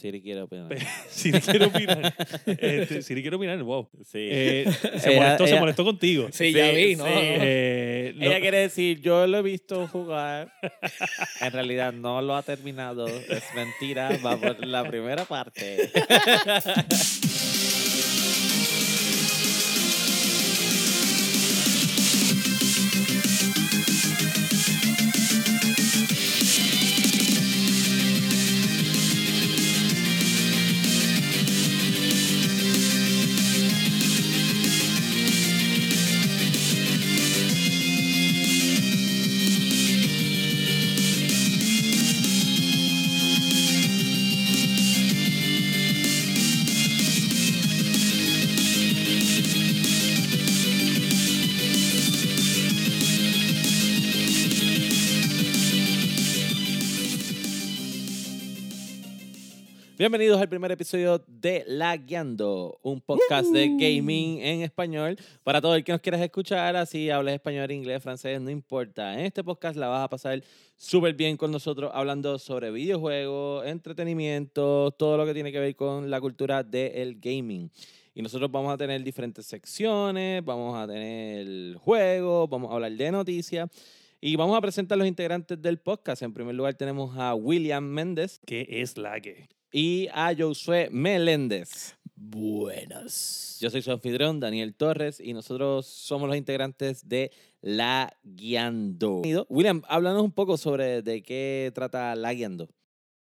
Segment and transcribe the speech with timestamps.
[0.00, 0.68] Siri quiere opinar.
[1.10, 2.14] Siri quiere opinar.
[2.46, 3.88] Este, Siri quiere opinar, wow.
[4.04, 4.18] Sí.
[4.30, 4.64] Eh,
[4.98, 6.28] se, Ella- molestó, se molestó contigo.
[6.32, 7.04] Sí, ya vi, ¿no?
[7.04, 7.10] sí.
[7.14, 10.52] Eh, no- Ella quiere decir, yo lo he visto jugar.
[11.40, 13.06] En realidad no lo ha terminado.
[13.08, 14.10] Es mentira.
[14.24, 15.90] Va por la primera parte.
[60.10, 65.16] Bienvenidos al primer episodio de La Guiando, un podcast de gaming en español.
[65.44, 69.14] Para todo el que nos quieras escuchar, así hables español, inglés, francés, no importa.
[69.14, 70.42] En este podcast la vas a pasar
[70.76, 76.10] súper bien con nosotros hablando sobre videojuegos, entretenimiento, todo lo que tiene que ver con
[76.10, 77.70] la cultura del gaming.
[78.12, 83.12] Y nosotros vamos a tener diferentes secciones, vamos a tener juegos, vamos a hablar de
[83.12, 83.70] noticias.
[84.20, 86.22] Y vamos a presentar los integrantes del podcast.
[86.22, 89.59] En primer lugar tenemos a William Méndez ¿Qué es la que?
[89.72, 91.96] Y a Josué Meléndez.
[92.14, 93.58] Buenas.
[93.60, 97.30] Yo soy su anfitrión, Daniel Torres, y nosotros somos los integrantes de
[97.62, 99.22] La Guiando.
[99.48, 102.68] William, háblanos un poco sobre de qué trata La Guiando.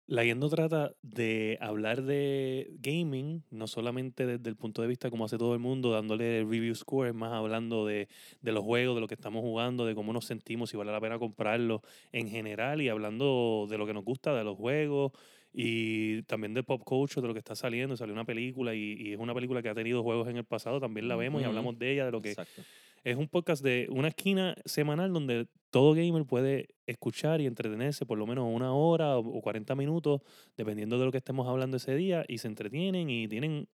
[0.07, 5.25] La Guiando trata de hablar de gaming, no solamente desde el punto de vista como
[5.25, 8.07] hace todo el mundo, dándole review score, más hablando de,
[8.41, 11.01] de los juegos, de lo que estamos jugando, de cómo nos sentimos, si vale la
[11.01, 11.81] pena comprarlo
[12.13, 15.11] en general y hablando de lo que nos gusta de los juegos
[15.53, 17.95] y también del pop culture, de lo que está saliendo.
[17.97, 20.79] Salió una película y, y es una película que ha tenido juegos en el pasado,
[20.79, 21.49] también la vemos y Ujú.
[21.49, 22.61] hablamos de ella, de lo que Exacto.
[23.03, 28.17] es un podcast de una esquina semanal donde todo gamer puede escuchar y entretenerse por
[28.17, 30.21] lo menos una hora o 40 minutos,
[30.55, 33.67] dependiendo de lo que estemos hablando ese día, y se entretienen y tienen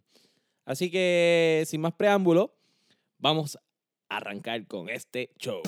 [0.64, 2.56] Así que, sin más preámbulo,
[3.18, 3.58] vamos
[4.08, 5.62] a arrancar con este show.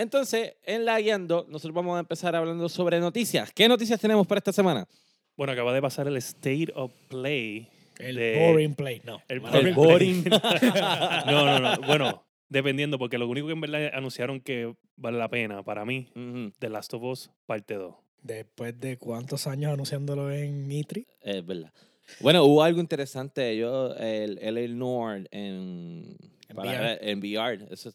[0.00, 3.52] Entonces, en la guiando, nosotros vamos a empezar hablando sobre noticias.
[3.52, 4.86] ¿Qué noticias tenemos para esta semana?
[5.36, 7.68] Bueno, acaba de pasar el State of Play.
[7.98, 9.20] El de- boring play, no.
[9.28, 9.74] El El boring.
[9.74, 10.24] boring.
[11.26, 11.80] no, no, no.
[11.86, 16.08] Bueno, dependiendo, porque lo único que en verdad anunciaron que vale la pena para mí,
[16.58, 17.94] The Last of Us parte 2.
[18.22, 21.06] Después de cuántos años anunciándolo en Mitri.
[21.20, 21.72] Es verdad.
[22.20, 23.56] Bueno, hubo algo interesante.
[23.56, 26.16] Yo, el LA Nord en,
[26.48, 27.10] En para- VR.
[27.10, 27.66] en VR.
[27.70, 27.92] Eso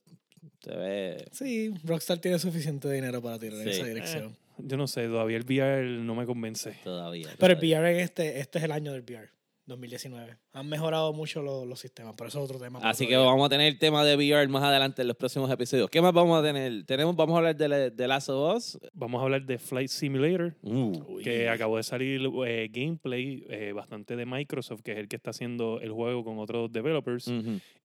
[0.64, 1.26] se ve.
[1.32, 3.80] Sí, Rockstar tiene suficiente dinero para tirar en Sí.
[3.80, 4.38] esa dirección.
[4.58, 6.78] Yo no sé, todavía el VR no me convence.
[6.84, 7.28] Todavía.
[7.38, 7.80] Pero el todavía.
[7.80, 9.28] VR en este, este es el año del VR,
[9.68, 10.38] 2019.
[10.54, 12.80] Han mejorado mucho los, los sistemas, pero eso es otro tema.
[12.84, 13.20] Así que día.
[13.20, 15.90] vamos a tener el tema de VR más adelante en los próximos episodios.
[15.90, 16.86] ¿Qué más vamos a tener?
[16.86, 18.80] Tenemos, vamos a hablar de, la- de Last of Us.
[18.94, 24.16] Vamos a hablar de Flight Simulator, Uh, que acabó de salir eh, gameplay eh, bastante
[24.16, 27.32] de Microsoft, que es el que está haciendo el juego con otros developers.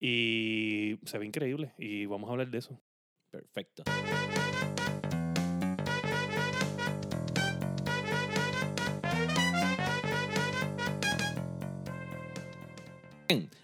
[0.01, 1.73] Y se ve increíble.
[1.79, 2.79] Y vamos a hablar de eso.
[3.31, 3.85] Perfecto.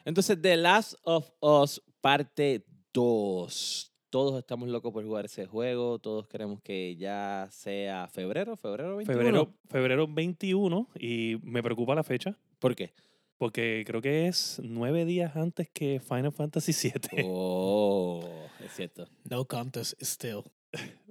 [0.04, 3.92] Entonces, The Last of Us parte 2.
[4.10, 5.98] Todos estamos locos por jugar ese juego.
[5.98, 9.18] Todos queremos que ya sea febrero, febrero 21.
[9.18, 10.88] Febrero, febrero 21.
[10.98, 12.38] Y me preocupa la fecha.
[12.58, 12.92] ¿Por qué?
[13.38, 17.24] Porque creo que es nueve días antes que Final Fantasy VII.
[17.26, 18.26] Oh,
[18.64, 19.06] es cierto.
[19.24, 20.42] No contest still.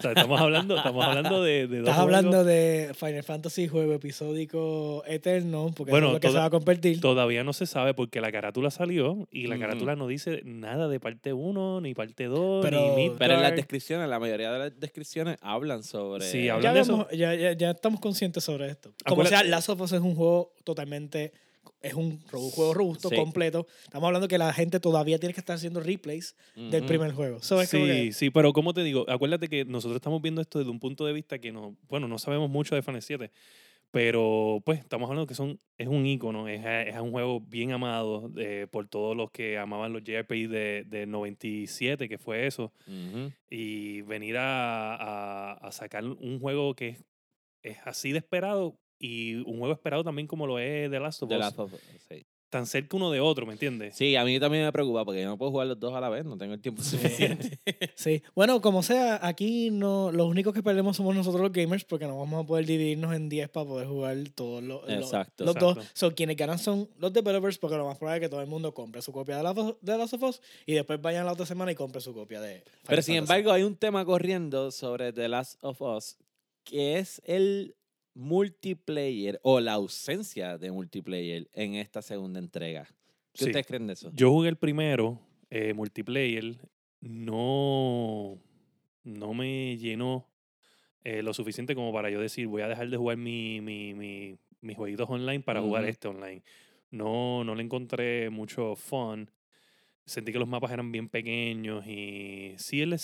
[0.00, 2.14] Sea, estamos hablando, estamos hablando de, de dos Estás juegos.
[2.16, 6.50] hablando de Final Fantasy juego episódico eterno, porque Bueno, es lo que se va a
[6.50, 7.00] convertir.
[7.00, 10.98] Todavía no se sabe porque la carátula salió y la carátula no dice nada de
[10.98, 14.80] parte 1, ni parte 2, Pero- ni Pero en las descripciones, la mayoría de las
[14.80, 16.24] descripciones hablan sobre.
[16.24, 17.08] Sí, ya, hablan de eso.
[17.12, 18.92] ya, ya, ya estamos conscientes sobre esto.
[19.06, 21.32] Como Acuérdate- sea, Last of Us es un juego totalmente.
[21.80, 23.16] Es un juego robusto, Sí.
[23.16, 23.66] completo.
[23.84, 27.40] Estamos hablando que la gente todavía tiene que estar haciendo replays del primer juego.
[27.42, 30.70] So, Sí, que- sí, pero como te digo, acuérdate que nosotros estamos viendo esto desde
[30.70, 33.30] un punto de vista que no, bueno, no sabemos mucho de Final 7,
[33.90, 38.30] pero pues estamos hablando que son, es un ícono, es, es un juego bien amado
[38.38, 42.72] eh, por todos los que amaban los JRPG de, de 97, que fue eso,
[43.50, 47.04] y venir a, a- a sacar un juego que es,
[47.62, 51.30] es así de esperado y un juego esperado también como lo es The Last of
[51.32, 52.24] Us, Last of Us, sí.
[52.50, 53.96] tan cerca uno de otro, ¿me entiendes?
[53.96, 56.08] Sí, a mí también me preocupa porque yo no puedo jugar los dos a la
[56.08, 57.58] vez, no tengo el tiempo suficiente.
[57.96, 62.06] Sí, bueno, como sea, aquí no, los únicos que perdemos somos nosotros los gamers porque
[62.06, 65.44] no vamos a poder dividirnos en 10 para poder jugar todos los, los- Exacto.
[65.44, 65.76] los dos.
[65.78, 65.98] Exacto.
[65.98, 68.72] So, quienes ganan son los developers porque lo más probable es que todo el mundo
[68.74, 71.72] compre su copia de, la, de Last of Us y después vayan la otra semana
[71.72, 73.32] y compre su copia de Final Pero sin Fantasy.
[73.32, 76.16] embargo, hay un tema corriendo sobre The Last of Us
[76.64, 77.74] que es el
[78.14, 82.84] multiplayer o la ausencia de multiplayer en esta segunda entrega.
[83.32, 83.44] ¿Qué Sí.
[83.46, 84.10] ustedes creen de eso?
[84.14, 85.18] Yo jugué el primero,
[85.50, 86.56] eh, multiplayer,
[87.00, 88.38] no,
[89.04, 90.28] no me llenó
[91.04, 94.36] eh, lo suficiente como para yo decir, voy a dejar de jugar mi, mi, mi-
[94.60, 96.42] mis jueguitos online para jugar este online.
[96.92, 99.28] No, no le encontré mucho fun.
[100.06, 102.96] Sentí que los mapas eran bien pequeños y sí el,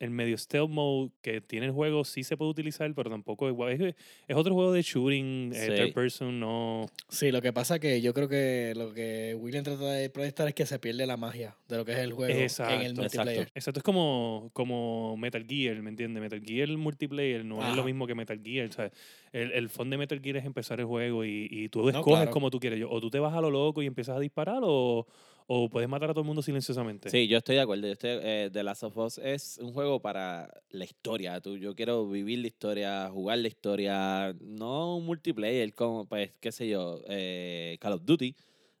[0.00, 3.52] el medio stealth mode que tiene el juego sí se puede utilizar, pero tampoco es
[3.52, 3.72] igual.
[3.72, 3.94] Es,
[4.26, 5.72] es otro juego de shooting, eh, Sí.
[5.74, 6.86] third person, no...
[7.08, 10.54] Sí, lo que pasa que yo creo que lo que William trata de proyectar es
[10.54, 13.42] que se pierde la magia de lo que es el juego en el multiplayer.
[13.42, 13.52] exacto.
[13.54, 16.22] Exacto, es como, como Metal Gear, ¿me entiendes?
[16.22, 18.68] Metal Gear multiplayer no es lo mismo que Metal Gear.
[18.68, 18.90] O sea,
[19.32, 22.16] el, el fun de Metal Gear es empezar el juego y, y tú No, escoges
[22.20, 22.30] claro.
[22.30, 22.82] como tú quieres.
[22.88, 25.06] O tú te vas a lo loco y empiezas a disparar o,
[25.52, 27.10] o puedes matar a todo el mundo silenciosamente.
[27.10, 27.84] Sí, yo estoy de acuerdo.
[27.88, 31.40] Yo estoy, eh, The Last of Us es un juego para la historia.
[31.40, 36.52] Tú, yo quiero vivir la historia, jugar la historia, no un multiplayer como, pues, qué
[36.52, 38.36] sé yo, eh, Call of Duty.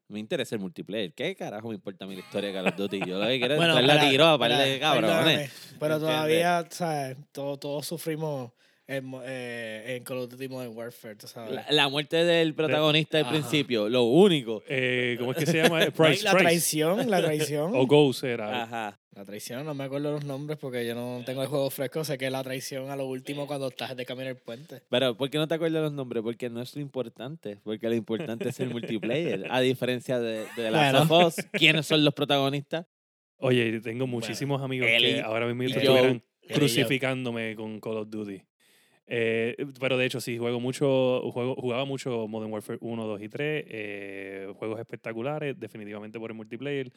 [0.06, 1.12] Me interesa el multiplayer.
[1.12, 3.00] ¿Qué carajo me importa a mí la historia de Call of Duty?
[3.00, 5.74] Yo lo que quiero es Bueno, entrar la tiro a par de cabrones.
[5.80, 7.16] Pero todavía, ¿sabes?
[7.32, 8.52] Todos, todos sufrimos
[8.90, 11.52] en, eh, en Call of Duty Modern Warfare, tú sabes.
[11.54, 13.32] La, la muerte del protagonista al Ajá.
[13.32, 14.62] principio, lo único.
[14.68, 15.78] Eh, ¿Cómo es que se llama?
[15.96, 16.44] Price, la Price.
[16.44, 17.72] traición, la traición.
[17.74, 18.62] O Ghost era.
[18.64, 18.96] Ajá.
[19.12, 22.04] La traición, no me acuerdo los nombres porque yo no tengo el juego fresco.
[22.04, 24.82] Sé que es la traición a lo último cuando estás de camino al puente.
[24.88, 26.22] Pero, ¿por qué no te acuerdas los nombres?
[26.22, 27.58] Porque no es lo importante.
[27.64, 29.46] Porque lo importante es el multiplayer.
[29.50, 31.16] A diferencia de, de Last Bueno.
[31.16, 32.86] of Us, ¿quiénes son los protagonistas?
[33.38, 38.42] Oye, tengo muchísimos amigos que ahora mismo estuvieran crucificándome con Call of Duty.
[39.12, 43.28] Eh, pero de hecho, sí, juego mucho, juego, jugaba mucho Modern Warfare 1, 2 y
[43.28, 43.64] 3.
[43.68, 46.92] eh, juegos espectaculares, definitivamente por el multiplayer.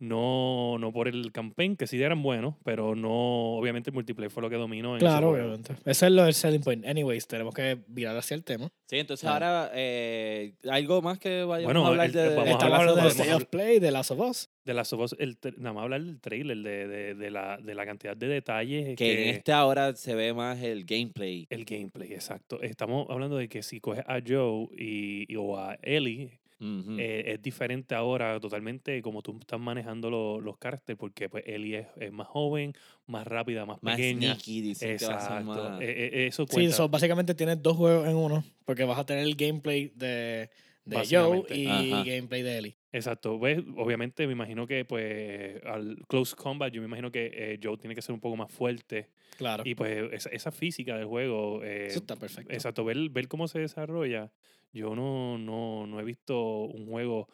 [0.00, 4.42] No, no por el campaign, que sí eran buenos, pero no, obviamente el multiplayer fue
[4.42, 5.74] lo que dominó en Claro, obviamente.
[5.84, 6.86] Ese es lo del selling point.
[6.86, 8.70] Anyways, tenemos que virar hacia el tema.
[8.86, 9.32] Sí, entonces Ah.
[9.34, 13.02] ahora, eh, algo más que vayamos Bueno, a hablar el- de, vamos a hablar hablando
[13.02, 14.48] de State of Play, de Last of Us.
[14.64, 17.74] De Last of Us, el nada más hablar del trailer, de, de, de la, de
[17.74, 21.46] la cantidad de detalles que en este ahora se ve más el gameplay.
[21.50, 22.60] El gameplay, exacto.
[22.62, 26.96] Estamos hablando de que si coges a Joe y, y- o a Ellie, Ujú.
[26.98, 31.78] eh, es diferente ahora totalmente como tú estás manejando lo- los caracteres, porque pues Ellie
[31.78, 32.74] es, es más joven,
[33.06, 34.34] más rápida, más, más pequeña.
[34.34, 35.44] sneaky, dicen que Exacto.
[35.44, 35.80] más...
[35.80, 39.24] Eh, eh, eso Sí, so, básicamente tienes dos juegos en uno, porque vas a tener
[39.24, 40.50] el gameplay de,
[40.84, 42.04] de Joe y Ajá.
[42.04, 42.76] gameplay de Ellie.
[42.92, 43.38] Exacto.
[43.38, 43.60] ¿Ves?
[43.76, 47.94] Obviamente me imagino que pues al close combat yo me imagino que eh, Joe tiene
[47.94, 49.08] que ser un poco más fuerte.
[49.36, 49.62] Claro.
[49.64, 51.62] Y pues esa, esa física del juego.
[51.62, 52.52] eh, Eso está perfecto.
[52.52, 54.32] Exacto, ver, ver cómo se desarrolla.
[54.72, 57.28] Yo no, no, no he visto un juego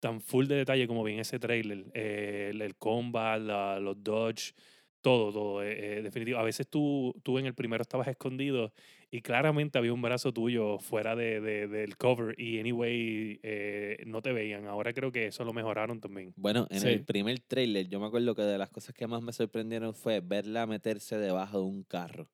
[0.00, 1.84] tan full de detalle como vi en ese trailer.
[1.94, 4.54] Eh, el, el combat, la- los dodge,
[5.02, 5.62] todo, todo.
[5.62, 6.38] eh, eh, definitivo.
[6.38, 8.72] A veces tú, tú en el primero estabas escondido
[9.10, 14.22] y claramente había un brazo tuyo fuera de, de- del cover y anyway eh, no
[14.22, 14.66] te veían.
[14.66, 16.32] Ahora creo que eso lo mejoraron también.
[16.36, 16.88] Bueno, en Sí.
[16.88, 20.20] el primer trailer, yo me acuerdo que de las cosas que más me sorprendieron fue
[20.20, 22.28] verla meterse debajo de un carro.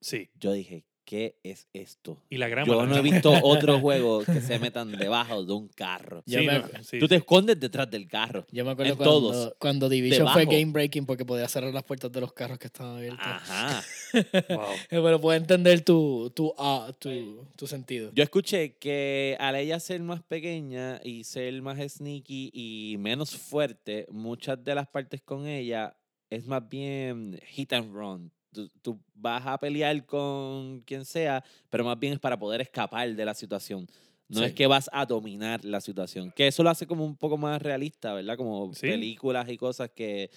[0.00, 0.30] Sí.
[0.34, 2.22] Yo dije, ¿qué es esto?
[2.30, 2.72] Y la grama.
[2.72, 6.22] Yo no he visto otro juego que se metan debajo de un carro.
[6.24, 8.46] Sí, me- no, sí, Tú te escondes detrás del carro.
[8.52, 9.54] Yo me acuerdo en cuando, todos.
[9.58, 12.96] cuando Division fue game breaking porque podía cerrar las puertas de los carros que estaban
[12.98, 13.26] abiertos.
[13.26, 13.82] Ajá.
[14.50, 14.66] Wow.
[14.88, 18.10] Pero puedo entender tu, tu, ah, tu, tu sentido.
[18.14, 24.06] Yo escuché que al ella ser más pequeña y ser más sneaky y menos fuerte,
[24.10, 25.96] muchas de las partes con ella
[26.28, 28.32] es más bien hit and run.
[28.52, 33.14] Tú, tú vas a pelear con quien sea, pero más bien es para poder escapar
[33.14, 33.86] de la situación.
[34.28, 34.54] No es Sí.
[34.54, 36.32] que vas a dominar la situación.
[36.32, 38.36] Que eso lo hace como un poco más realista, ¿verdad?
[38.36, 38.88] Como Sí.
[38.88, 40.30] películas y cosas que...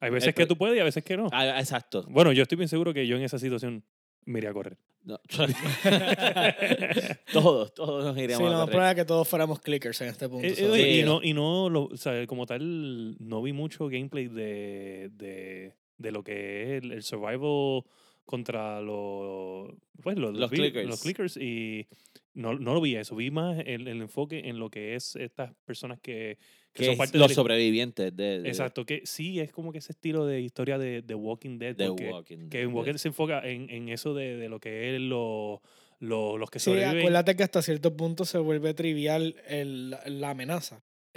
[0.00, 1.28] Hay veces El que tú puedes y a veces que no.
[1.32, 2.04] Ah, exacto.
[2.08, 3.82] Bueno, yo estoy bien seguro que yo en esa situación
[4.24, 4.76] me iría a correr.
[5.02, 5.18] No.
[7.32, 8.70] todos, todos nos Sí, iríamos lo a más correr.
[8.72, 10.46] probable es que todos fuéramos clickers en este punto.
[10.46, 11.00] Eh, eh, Sí.
[11.00, 15.74] y no, y no lo, o sea, como tal, no vi mucho gameplay de, de,
[15.98, 17.82] de lo que es el, el survival
[18.24, 19.70] contra los,
[20.02, 20.86] pues, los, Los vi- clickers.
[20.88, 21.86] los clickers y
[22.34, 25.54] no, no lo vi eso, vi más el, el enfoque en lo que es estas
[25.64, 26.36] personas que,
[26.72, 29.72] que Que son es parte los del- sobrevivientes de, de, Exacto, que sí es como
[29.72, 32.68] que ese estilo de historia de, de Walking Dead, de porque Walking que Dead.
[32.68, 35.62] en Walking Dead se enfoca en, en eso de, de lo que es lo,
[35.98, 36.98] lo- los que Sí, sobreviven.
[36.98, 40.34] acuérdate que hasta cierto punto se vuelve trivial el- la- la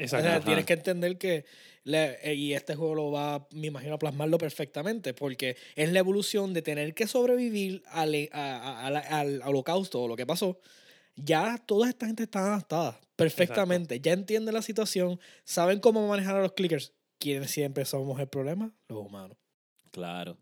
[0.01, 0.27] O Exacto.
[0.27, 1.45] sea, tienes que entender que,
[1.83, 5.99] le- eh, y este juego lo va, me imagino, a plasmarlo perfectamente, porque es la
[5.99, 10.25] evolución de tener que sobrevivir al, a- a- a la- al holocausto o lo que
[10.25, 10.59] pasó.
[11.15, 16.41] Ya toda esta gente está adaptada perfectamente, ya entienden la situación, saben cómo manejar a
[16.41, 16.93] los clickers.
[17.19, 18.73] ¿Quiénes siempre somos el problema?
[18.87, 19.37] Los humanos.
[19.91, 20.37] Claro.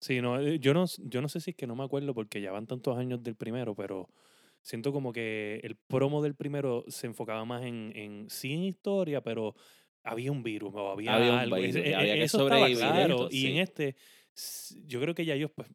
[0.00, 2.40] Sí, no, eh, yo no, yo no sé si es que no me acuerdo porque
[2.42, 4.08] ya van tantos años del primero, pero
[4.62, 9.20] siento como que el promo del primero se enfocaba más en, en sí en historia,
[9.22, 9.54] pero
[10.02, 11.56] había un virus o había, Había un algo.
[11.56, 13.28] virus, e- había que eso estaba sobrevivir claro.
[13.30, 13.96] Y en este,
[14.86, 15.68] yo creo que ya ellos pues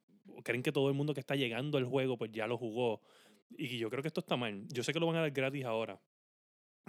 [0.43, 3.01] creen que todo el mundo que está llegando al juego pues ya lo jugó.
[3.57, 4.65] Y yo creo que esto está mal.
[4.69, 6.01] Yo sé que lo van a dar gratis ahora.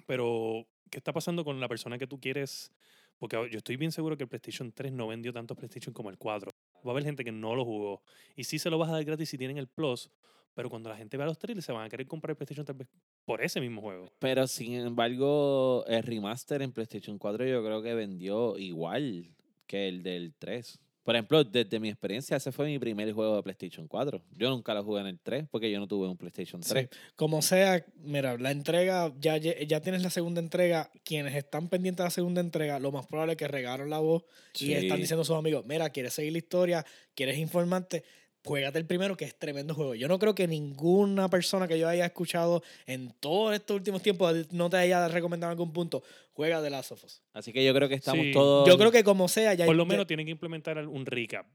[0.07, 2.73] Pero, ¿qué está pasando con la persona que tú quieres?
[3.19, 6.19] Porque yo estoy bien seguro que el PlayStation 3 no vendió tantos PlayStation como el
[6.19, 6.51] 4.
[6.87, 8.03] Va a haber gente que no lo jugó.
[8.37, 10.11] Y sí se lo vas a dar gratis si tienen el Plus.
[10.59, 12.89] Pero cuando la gente vea los trailers, se van a querer comprar el PlayStation 3
[13.25, 14.11] por ese mismo juego.
[14.19, 19.29] Pero sin embargo, el remaster en PlayStation 4 yo creo que vendió igual
[19.69, 20.81] que el del 3.
[21.05, 24.21] Por ejemplo, desde mi experiencia, ese fue mi primer juego de PlayStation 4.
[24.37, 26.89] Yo nunca lo jugué en el 3 porque yo no tuve un PlayStation 3.
[26.91, 26.99] Sí.
[27.15, 30.91] Como sea, mira, la entrega, ya, ya tienes la segunda entrega.
[31.05, 34.25] Quienes están pendientes de la segunda entrega, lo más probable es que regaron la voz
[34.59, 35.03] y están Sí.
[35.03, 36.85] diciendo a sus amigos, mira, quieres seguir la historia,
[37.15, 38.03] quieres informarte,
[38.49, 39.95] juégate el primero, que es tremendo juego.
[39.95, 44.51] Yo no creo que ninguna persona que yo haya escuchado en todos estos últimos tiempos
[44.53, 46.03] no te haya recomendado en algún punto,
[46.33, 47.21] juega The Last of Us.
[47.35, 48.33] Así que yo creo que estamos Sí.
[48.33, 48.67] todos...
[48.69, 51.47] Yo creo que como sea, ya Por lo ya- menos tienen que implementar un recap.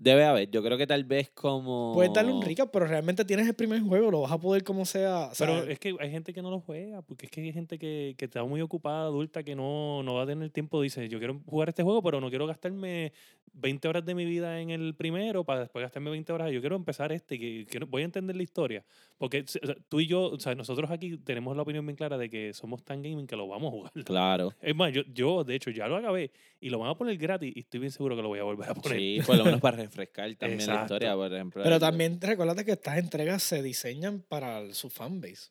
[0.00, 0.50] Debe haber.
[0.50, 1.92] Yo creo que tal vez como...
[1.94, 4.84] puedes darle un recap, pero realmente tienes el primer juego, lo vas a poder como
[4.84, 5.30] sea.
[5.38, 5.70] Pero ¿sabes?
[5.70, 8.24] es que hay gente que no lo juega, porque es que hay gente que, que
[8.26, 10.80] está muy ocupada, adulta, que no, no va a tener tiempo.
[10.80, 13.12] Dice, yo quiero jugar este juego, pero no quiero gastarme
[13.54, 16.52] 20 horas de mi vida en el primero para después gastarme 20 horas.
[16.52, 18.84] Yo quiero empezar este, que, que voy a entender la historia.
[19.18, 22.18] Porque o sea, tú y yo, o sea, nosotros aquí tenemos la opinión bien clara
[22.18, 23.92] de que somos tan gaming que lo vamos a jugar.
[24.04, 24.52] Claro.
[24.66, 27.52] Es más, yo, yo de hecho ya lo acabé y lo van a poner gratis
[27.54, 28.98] y estoy bien seguro que lo voy a volver a poner.
[28.98, 31.62] Sí, por lo menos para refrescar también la historia, por ejemplo.
[31.62, 35.50] Pero el- también recuérdate que estas entregas se diseñan para su fanbase.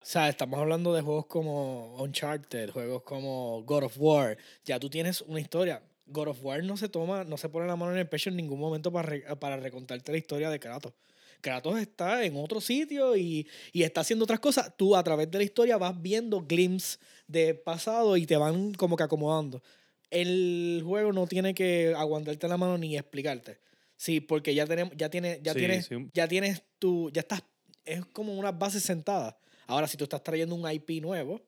[0.00, 4.36] O sea, estamos hablando de juegos como Uncharted, juegos como God of War.
[4.64, 5.82] Ya tú tienes una historia.
[6.06, 8.36] God of War no se toma, no se pone la mano en el pecho en
[8.36, 10.92] ningún momento para, re- para recontarte la historia de Kratos.
[11.40, 14.76] Kratos está en otro sitio y, y está haciendo otras cosas.
[14.76, 18.96] Tú a través de la historia vas viendo glimpses de pasado y te van como
[18.96, 19.60] que acomodando.
[20.10, 23.58] El juego no tiene que aguantarte la mano ni explicarte.
[23.96, 25.94] Sí, porque ya tenemos, ya tienes, ya Sí, tienes, sí.
[26.12, 27.42] ya tienes tu, ya estás,
[27.84, 29.34] es como unas bases sentadas.
[29.66, 31.40] Ahora, si tú estás trayendo un IP nuevo,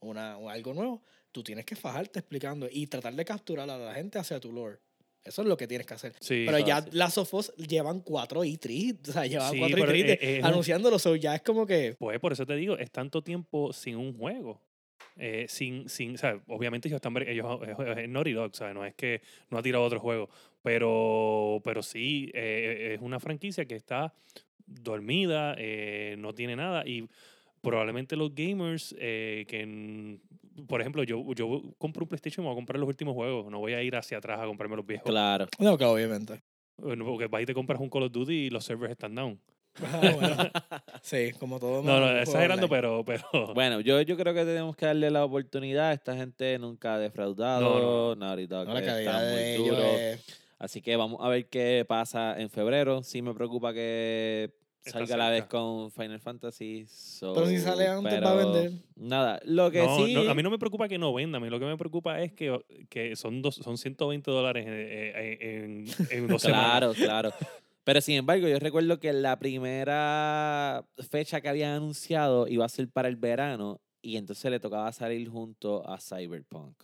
[0.00, 3.94] una, o algo nuevo, tú tienes que fajarte explicando y tratar de capturar a la
[3.94, 4.78] gente hacia tu lore.
[5.24, 6.14] Eso es lo que tienes que hacer.
[6.20, 6.44] Sí.
[6.46, 9.92] pero ya las Us llevan 4 y 3, o sea, llevan Sí, 4 y pero
[9.92, 12.76] 3 es- es un- anunciándolo, so ya es como que Pues por eso te digo,
[12.76, 14.60] es tanto tiempo sin un juego.
[15.16, 17.60] Eh, sin, sin, o sea, obviamente ellos están, ellos,
[17.96, 18.74] es, Naughty Dog, ¿sabes?
[18.74, 20.28] No es que no ha tirado otro juego,
[20.62, 24.12] pero, pero sí, eh, es una franquicia que está
[24.66, 27.08] dormida, eh, no tiene nada y
[27.60, 30.20] probablemente los gamers eh, que, en-
[30.66, 33.58] por ejemplo, yo, yo compro un PlayStation y voy a comprar los últimos juegos, no
[33.58, 35.10] voy a ir hacia atrás a comprarme los viejos.
[35.10, 35.46] Claro.
[35.58, 36.40] no, que obviamente.
[36.76, 39.38] Porque vas y te compras un Call of Duty y los servers están down.
[39.82, 40.36] Ah, bueno.
[41.02, 41.82] sí, como todo.
[41.82, 43.04] No, no, exagerando, pero...
[43.04, 43.24] pero
[43.54, 45.92] Bueno, yo, yo creo que tenemos que darle la oportunidad.
[45.92, 48.14] Esta gente nunca ha defraudado.
[48.14, 49.82] No, no, Dog No, la calidad muy de duro.
[49.82, 53.02] es- Así que vamos a ver qué pasa en febrero.
[53.02, 54.52] Sí me preocupa que
[54.84, 56.86] Está salga a la vez con Final Fantasy.
[56.86, 58.72] so- Pero si sale antes va a pero vender.
[58.94, 60.14] Nada, lo que No, sí...
[60.14, 62.20] no, a mí no me preocupa que no venda, a mí lo que me preocupa
[62.20, 62.56] es que,
[62.88, 66.94] que son, dos, son 120 dólares en, en, en- en dos semanas.
[66.94, 67.32] Claro, claro.
[67.84, 72.88] Pero sin embargo, yo recuerdo que la primera fecha que habían anunciado iba a ser
[72.88, 76.76] para el verano y entonces le tocaba salir junto a Cyberpunk.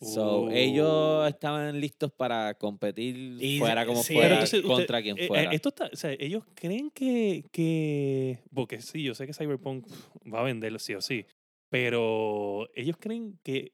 [0.00, 0.50] So, Uh.
[0.50, 4.12] ellos estaban listos para competir Y- fuera como sí.
[4.14, 5.52] fuera, usted- contra quien Eh, eh, fuera.
[5.52, 9.86] esto está, o sea, ellos creen que, que, porque sí, yo sé que Cyberpunk
[10.32, 11.24] va a vender sí o sí,
[11.70, 13.72] pero ellos creen que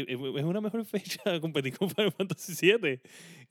[0.00, 3.00] es una mejor fecha competir con Final Fantasy VII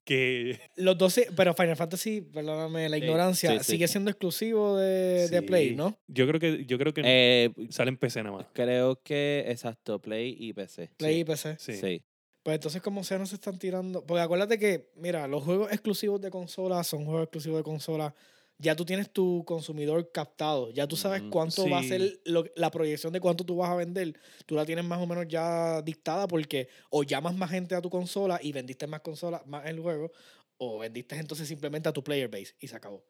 [0.04, 3.72] que Los dos, pero Final Fantasy, perdóname la ignorancia, sí, sí.
[3.74, 5.76] sigue siendo exclusivo de, de Play.
[5.76, 5.98] ¿no?
[6.08, 8.46] yo creo que yo creo que Eh, sale en PC nada más.
[8.54, 10.90] creo que, exacto, Play y PC.
[10.98, 11.20] Play Sí.
[11.20, 11.56] y PC.
[11.60, 11.74] Sí.
[11.74, 12.04] Sí.
[12.44, 14.06] Pues entonces, como sea, no se están tirando.
[14.06, 18.14] Porque acuérdate que, mira, los juegos exclusivos de consola son juegos exclusivos de consola.
[18.60, 20.72] Ya tú tienes tu consumidor captado.
[20.72, 23.76] Ya tú sabes cuánto va a ser lo- la proyección de cuánto tú vas a
[23.76, 24.14] vender.
[24.46, 27.90] Tú la tienes más o menos ya dictada porque o llamas más gente a tu
[27.90, 30.12] consola y vendiste más consolas, más el juego,
[30.58, 33.04] o vendiste entonces simplemente a tu player base y se acabó.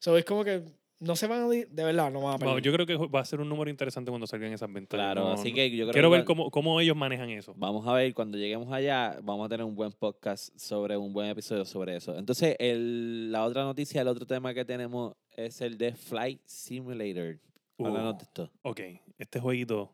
[0.00, 0.64] So, es como que
[1.02, 1.48] no se van a.
[1.50, 2.62] di- De verdad, no van a Bueno, perder.
[2.62, 4.96] yo creo que va a ser un número interesante cuando salgan esas ventas.
[4.96, 7.52] Claro, No- así no- que yo creo quiero que ver cómo, cómo ellos manejan eso.
[7.56, 11.28] Vamos a ver, cuando lleguemos allá, vamos a tener un buen podcast sobre un buen
[11.28, 12.16] episodio sobre eso.
[12.16, 17.38] Entonces, el, la otra noticia, el otro tema que tenemos es el de Flight Simulator.
[17.78, 18.50] Háblanos Uh, de esto.
[18.62, 18.80] ok,
[19.18, 19.92] este jueguito.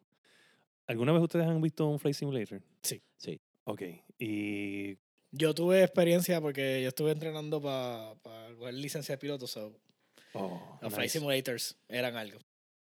[0.87, 2.61] ¿Alguna vez ustedes han visto un Flight Simulator?
[2.83, 3.01] Sí.
[3.17, 3.41] Sí.
[3.65, 3.83] Ok,
[4.19, 4.97] y
[5.31, 9.47] Yo tuve experiencia porque yo estuve entrenando para pa, licencia de piloto.
[9.47, 9.73] So,
[10.35, 11.19] oh, los Flight nice.
[11.19, 12.39] Simulators eran algo.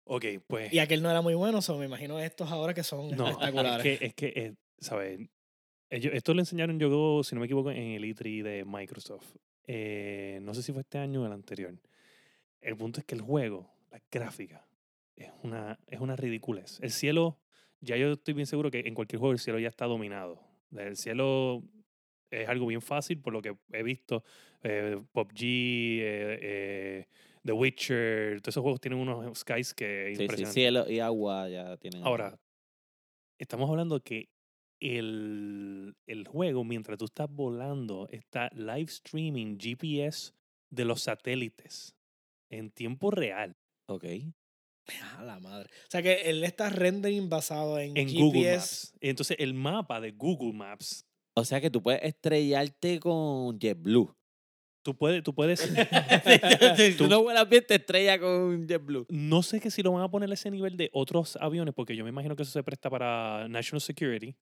[0.06, 0.74] Ok, pues.
[0.74, 3.86] Y aquel no era muy bueno, so me imagino estos ahora que son No, espectaculares.
[3.86, 5.20] es que, es que eh, ¿sabes?
[5.92, 9.26] Ellos, esto lo enseñaron yo, si no me equivoco, en el E3 de Microsoft.
[9.66, 11.74] Eh, no sé si fue este año o el anterior.
[12.62, 14.66] El punto es que el juego, la gráfica,
[15.16, 16.80] es una, es una ridiculez.
[16.82, 17.40] El cielo,
[17.82, 20.42] ya yo estoy bien seguro que en cualquier juego el cielo ya está dominado.
[20.76, 21.64] El cielo
[22.32, 24.24] es algo bien fácil por lo que he visto.
[24.64, 27.08] Eh, PUBG, eh, eh,
[27.50, 31.78] The Witcher, todos esos juegos tienen unos skies que Sí, sí, cielo y agua ya
[31.78, 32.04] tienen.
[32.04, 32.40] Ahora,
[33.40, 34.30] estamos hablando que
[34.80, 40.34] el, el juego, mientras tú estás volando, está live streaming GPS
[40.70, 41.96] de los satélites
[42.52, 44.06] en tiempo real Ok.
[45.18, 45.72] A la madre.
[45.88, 48.22] O sea que él está rendering basado en, en GPS.
[48.22, 48.94] Google Maps.
[49.02, 54.16] Entonces, el mapa de Google Maps, O sea que tú puedes estrellarte con JetBlue.
[54.90, 55.60] Tú puedes, tú puedes,
[56.98, 59.06] tú no vuelas bien, te estrella con JetBlue.
[59.10, 61.96] no sé que si lo van a poner a ese nivel de otros aviones, porque
[61.96, 64.36] yo me imagino que eso se presta para National Security.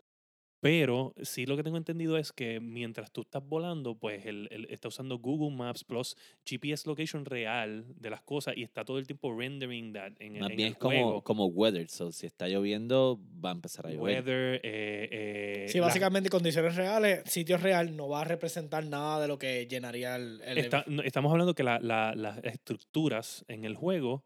[0.66, 4.66] Pero sí lo que tengo entendido es que mientras tú estás volando, pues él, él
[4.72, 9.06] está usando Google Maps plus GPS location real de las cosas y está todo el
[9.06, 11.24] tiempo rendering that en, Más en bien el es como, juego.
[11.24, 11.88] como weather.
[11.88, 14.16] So, si está lloviendo, va a empezar a llover.
[14.16, 19.28] Weather, eh, eh, Sí, básicamente condiciones reales, sitio real no va a representar nada de
[19.28, 20.42] lo que llenaría el...
[20.44, 24.24] el está- no, estamos hablando que la- la- las estructuras en el juego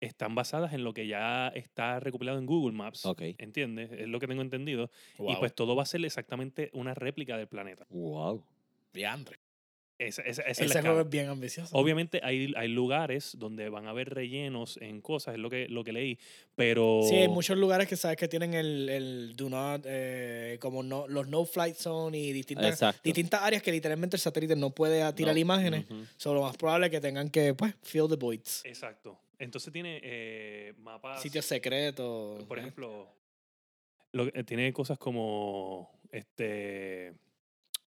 [0.00, 3.04] están basadas en lo que ya está recopilado en Google Maps.
[3.06, 3.22] Ok.
[3.38, 3.90] ¿Entiendes?
[3.92, 4.90] Es lo que tengo entendido.
[5.18, 5.38] Y Wow.
[5.40, 7.86] pues todo va a ser exactamente una réplica del planeta.
[7.90, 8.44] Wow.
[8.92, 9.38] Diantre.
[10.00, 11.76] Esa, esa- esa es Ese la juego es bien ambicioso.
[11.76, 15.82] Obviamente hay, hay lugares donde van a haber rellenos en cosas, es lo que, lo
[15.82, 16.16] que leí,
[16.54, 17.00] pero...
[17.02, 21.08] Sí, hay muchos lugares que sabes que tienen el, el do not, eh, como no,
[21.08, 23.00] los no flight zone y distintas, Exacto.
[23.02, 25.40] distintas áreas que literalmente el satélite no puede tirar No.
[25.40, 25.84] imágenes.
[25.90, 26.04] Ujú.
[26.16, 28.62] So, lo más probable es que tengan que, pues, fill the voids.
[28.66, 29.18] Exacto.
[29.38, 31.22] Entonces tiene eh, mapas...
[31.22, 32.44] Sitios secretos.
[32.44, 33.08] Por ejemplo,
[34.12, 37.14] lo, tiene cosas como, este,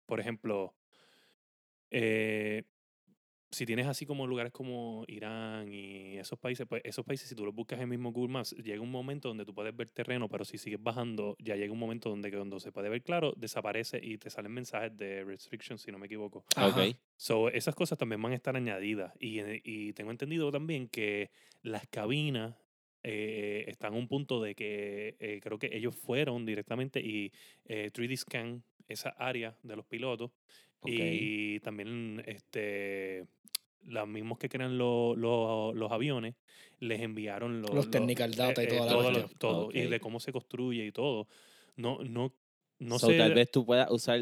[0.05, 0.73] por ejemplo,
[1.91, 2.63] eh,
[3.51, 7.45] si tienes así como lugares como Irán y esos países, pues esos países, si tú
[7.45, 10.45] los buscas en mismo Google Maps, llega un momento donde tú puedes ver terreno, pero
[10.45, 14.17] si sigues bajando, ya llega un momento donde cuando se puede ver claro, desaparece y
[14.17, 16.43] te salen mensajes de restrictions, si no me equivoco.
[16.57, 16.95] Ok.
[17.15, 19.13] So, esas cosas también van a estar añadidas.
[19.19, 21.31] Y, eh, y tengo entendido también que
[21.61, 22.55] las cabinas
[23.03, 27.31] eh, están a un punto de que eh, creo que ellos fueron directamente y
[27.65, 30.31] eh, 3D scan esa área de los pilotos.
[30.85, 33.25] Y también este
[33.85, 36.35] los mismos que crean lo- lo- los aviones
[36.79, 39.39] les enviaron lo- Los lo- technical data y toda la todo, cuestión.
[39.39, 41.27] todo, y de cómo se construye y todo.
[41.77, 42.33] No, no,
[42.79, 43.17] no So, sé.
[43.17, 44.19] tal vez tú puedas usar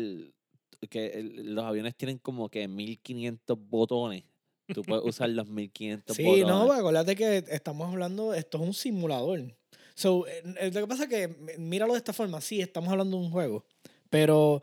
[0.89, 4.23] que los aviones tienen como que 1500 botones.
[4.73, 6.47] Tú puedes usar los 1500 Sí, botones.
[6.47, 9.55] no, acuérdate que estamos hablando, esto es un simulador.
[9.93, 13.23] So, eh, lo que pasa es que, míralo de esta forma, sí, estamos hablando de
[13.23, 13.65] un juego,
[14.09, 14.61] pero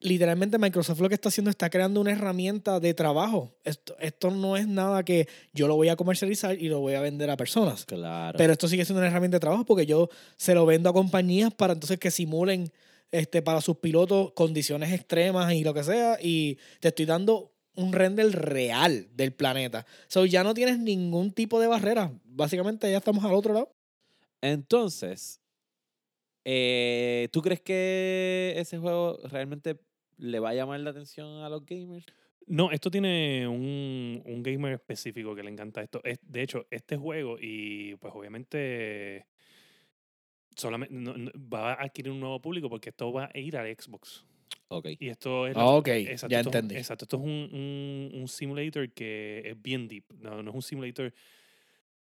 [0.00, 3.54] literalmente Microsoft lo que está haciendo está creando una herramienta de trabajo.
[3.64, 7.00] Esto, esto no es nada que yo lo voy a comercializar y lo voy a
[7.00, 7.84] vender a personas.
[7.84, 8.36] Claro.
[8.38, 11.52] Pero esto sigue siendo una herramienta de trabajo porque yo se lo vendo a compañías
[11.52, 12.72] para entonces que simulen
[13.10, 16.16] este, para sus pilotos condiciones extremas y lo que sea.
[16.22, 19.86] Y te estoy dando un render real del planeta.
[20.08, 22.12] So ya no tienes ningún tipo de barrera.
[22.24, 23.72] Básicamente ya estamos al otro lado.
[24.42, 25.40] Entonces,
[26.44, 29.78] Eh, ¿Tú crees que ese juego realmente
[30.16, 32.06] le va a llamar la atención a los gamers?
[32.46, 36.00] No, esto tiene un, un gamer específico que le encanta esto.
[36.02, 39.26] Es, de hecho, este juego, y pues obviamente
[40.56, 43.68] solamente no- no- va a adquirir un nuevo público porque esto va a ir al
[43.78, 44.24] Xbox.
[44.70, 44.86] Ok.
[44.98, 45.56] Y esto es.
[45.56, 46.76] Ah, ok, exacto, ya esto entendí.
[46.76, 50.04] exacto, esto es un, un, un simulator que es bien deep.
[50.20, 51.12] No, no es un simulator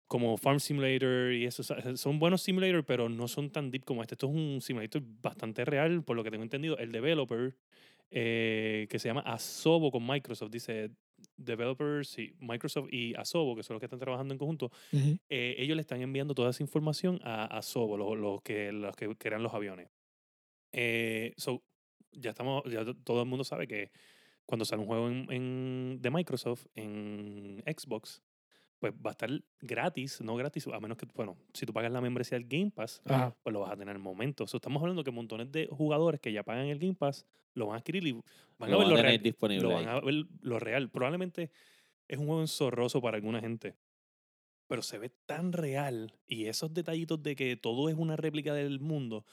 [0.07, 1.63] como Farm Simulator y eso.
[1.97, 4.15] Son buenos simulators, pero no son tan deep como este.
[4.15, 6.77] Esto es un simulator bastante real, por lo que tengo entendido.
[6.79, 7.57] El developer,
[8.11, 10.91] eh, que se llama Asobo con Microsoft, dice
[11.37, 14.71] developers, sí, Microsoft y Asobo, que son los que están trabajando en conjunto,
[15.29, 18.97] eh, ellos le están enviando toda esa información a, a Sobo, los, los que, los
[18.97, 19.91] que crean los aviones.
[20.73, 21.63] Eh, so,
[22.13, 23.91] ya estamos, ya to- todo el mundo sabe que
[24.47, 28.23] cuando sale un juego en, en- de Microsoft en Xbox,
[28.79, 32.01] pues va a estar gratis, no gratis, a menos que, bueno, si tú pagas la
[32.01, 33.37] membresía del Game Pass, Ajá.
[33.43, 34.47] pues lo vas a tener al momento.
[34.47, 37.75] So, estamos hablando que montones de jugadores que ya pagan el Game Pass lo van
[37.75, 38.13] a adquirir y
[38.59, 40.89] van Lo a ver van lo a real, disponible lo van a ver lo real.
[40.91, 41.51] Probablemente
[42.09, 43.77] es un juego enzorroso para alguna gente.
[44.67, 46.15] Pero se ve tan real.
[46.27, 49.27] Y esos detallitos de que todo es una réplica del mundo.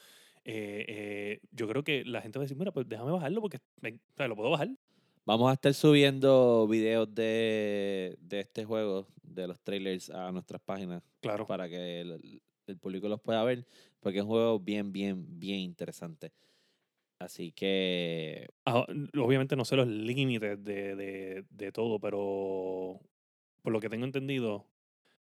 [0.48, 3.58] Eh, eh, yo creo que la gente va a decir, mira, pues déjame bajarlo porque
[3.82, 4.70] me- o sea, lo puedo bajar.
[5.26, 11.02] Vamos a estar subiendo videos de, de este juego, de los trailers, a nuestras páginas
[11.20, 11.46] Claro.
[11.46, 13.66] para que el, el público los pueda ver,
[14.00, 16.32] porque es un juego bien, bien, bien interesante.
[17.18, 18.86] Así que Ah,
[19.18, 23.00] obviamente no sé los límites de, de, de todo, pero
[23.62, 24.66] por lo que tengo entendido,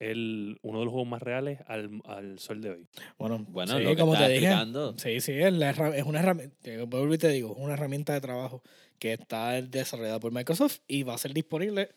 [0.00, 2.86] el, uno de los juegos más reales al, al sol de hoy.
[3.18, 4.34] Bueno, Bueno, sí, lo que como te dije.
[4.46, 4.98] explicando.
[4.98, 8.62] Sí, sí, es, la es una herramienta, te digo, es una herramienta de trabajo
[8.98, 11.90] que está desarrollada por Microsoft y va a ser disponible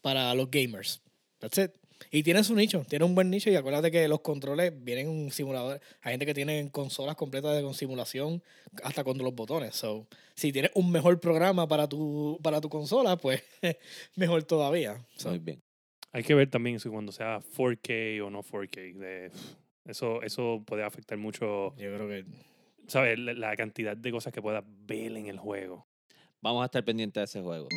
[0.00, 1.02] para los gamers.
[1.38, 1.72] That's it.
[2.10, 5.30] Y tiene su nicho, tiene un buen nicho y acuérdate que los controles vienen en
[5.30, 5.82] simuladores.
[6.00, 8.42] Hay gente que tiene consolas completas de con simulación
[8.82, 9.76] hasta con los botones.
[9.76, 13.42] So, si tienes un mejor programa para tu, para tu consola, pues
[14.16, 15.04] mejor todavía.
[15.16, 15.62] So, Muy bien.
[16.12, 18.94] Hay que ver también si cuando sea 4K o no 4K.
[18.94, 19.30] De,
[19.84, 22.24] eso, eso puede afectar mucho, yo creo que
[22.88, 23.18] ¿sabes?
[23.18, 25.86] La, la cantidad de cosas que puedas ver en el juego.
[26.40, 27.68] Vamos a estar pendientes de ese juego.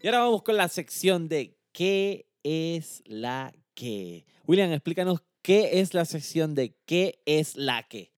[0.00, 4.26] Y ahora vamos con la sección de ¿Qué es la que?
[4.46, 8.12] William, explícanos qué es la sección de ¿Qué es la que?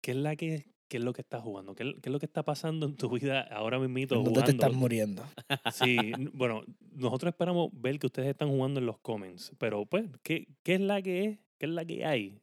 [0.00, 1.74] ¿Qué es, la que, qué es lo que estás jugando?
[1.74, 4.44] ¿Qué, es- lo que está pasando en tu vida ahora mismo ¿dónde jugando?
[4.44, 5.24] te estás muriendo?
[5.72, 10.46] Sí, bueno, nosotros esperamos ver que ustedes están jugando en los comments, pero pues, ¿qué,
[10.62, 11.38] qué es la que es?
[11.58, 12.38] ¿Qué es la que hay?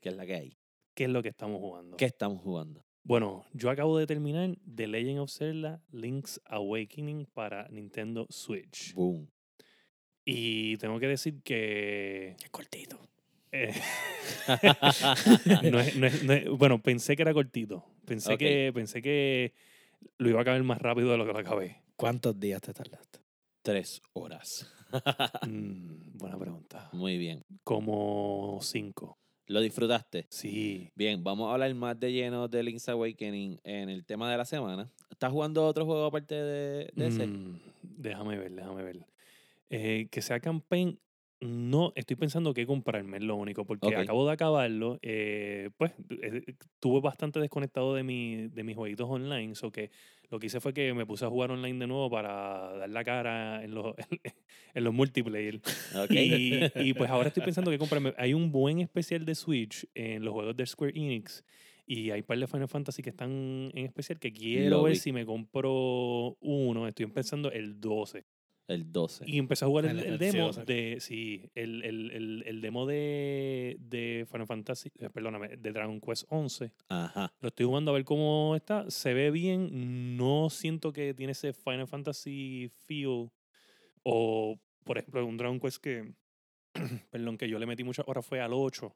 [0.00, 0.56] ¿Qué es la que hay?
[0.94, 1.96] ¿Qué es lo que estamos jugando?
[1.96, 2.82] ¿Qué estamos jugando?
[3.02, 8.92] Bueno, yo acabo de terminar The Legend of Zelda Link's Awakening para Nintendo Switch.
[8.94, 9.28] Boom.
[10.28, 12.36] Y tengo que decir que...
[12.42, 12.98] Es cortito.
[13.52, 13.72] eh,
[15.70, 17.84] no es- no es- no es- bueno, pensé que era cortito.
[18.04, 19.54] Pensé, que, pensé que
[20.18, 21.80] lo iba a acabar más rápido de lo que lo acabé.
[21.96, 23.20] ¿Cuántos días te tardaste?
[23.62, 24.70] Tres horas.
[25.46, 26.88] Mm, buena pregunta.
[26.92, 27.42] Muy bien.
[27.64, 29.18] Como cinco.
[29.48, 30.26] ¿Lo disfrutaste?
[30.30, 30.90] Sí.
[30.94, 34.44] Bien, vamos a hablar más de lleno de Link's Awakening en el tema de la
[34.44, 34.90] semana.
[35.10, 37.26] ¿Estás jugando otro juego aparte de, de ese?
[37.26, 39.06] Mm, déjame ver, déjame ver.
[39.70, 41.00] Eh, que sea campaign,
[41.40, 44.98] no estoy pensando qué comprarme, es lo único, porque acabo de acabarlo.
[45.02, 49.90] eh, pues eh, estuve bastante desconectado de, mi, de mis jueguitos online, so que
[50.30, 53.04] lo que hice fue que me puse a jugar online de nuevo para dar la
[53.04, 53.94] cara en los,
[54.74, 55.60] en los multiplayer.
[56.10, 58.14] Y, y, pues ahora estoy pensando que comprarme.
[58.16, 61.44] Hay un buen especial de Switch en los juegos de Square Enix.
[61.88, 65.12] Y hay un par de Final Fantasy que están en especial que quiero ver si
[65.12, 66.88] me compro uno.
[66.88, 68.24] Estoy empezando el 12.
[68.68, 69.24] El 12.
[69.28, 70.64] Y empecé a jugar el, El el demo 12.
[70.64, 70.96] de.
[71.00, 74.90] Sí, el, el, el, el demo de, de Final Fantasy.
[74.98, 76.72] eh, Perdóname, de Dragon Quest 11.
[76.88, 77.32] Ajá.
[77.40, 78.90] Lo estoy jugando a ver cómo está.
[78.90, 80.16] Se ve bien.
[80.16, 83.30] No siento que tiene ese Final Fantasy feel.
[84.02, 86.12] O, por ejemplo, un Dragon Quest que.
[87.10, 88.94] perdón, que yo le metí muchas horas fue al 8.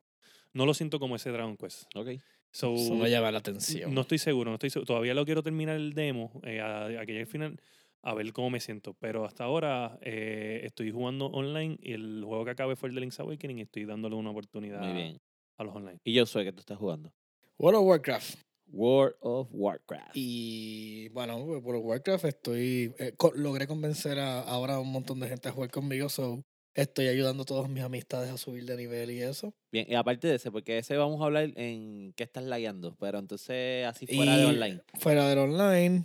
[0.52, 1.84] No lo siento como ese Dragon Quest.
[1.94, 2.08] Ok.
[2.52, 3.94] So, Eso no llama la atención.
[3.94, 4.86] no estoy seguro, no estoy seguro.
[4.86, 7.60] Todavía lo quiero terminar el demo, eh, a, a que llegue al final,
[8.02, 8.94] a ver cómo me siento.
[8.94, 13.00] Pero hasta ahora eh, estoy jugando online y el juego que acabé fue el de
[13.02, 15.20] Link's Awakening y estoy dándole una oportunidad Muy bien.
[15.58, 15.98] a los online.
[16.04, 17.12] Y yo soy que tú estás jugando.
[17.58, 18.38] World of Warcraft.
[18.72, 20.12] World of Warcraft.
[20.14, 22.94] Y bueno, World of Warcraft estoy.
[22.98, 26.08] eh, co- logré convencer a, ahora a un montón de gente a jugar conmigo.
[26.08, 29.52] So, Estoy ayudando a todas mis amistades a subir de nivel y eso.
[29.72, 33.18] Bien, y aparte de ese, porque ese vamos a hablar en qué estás lagueando, pero
[33.18, 34.80] entonces así fuera de Y online.
[35.00, 36.04] Fuera del online,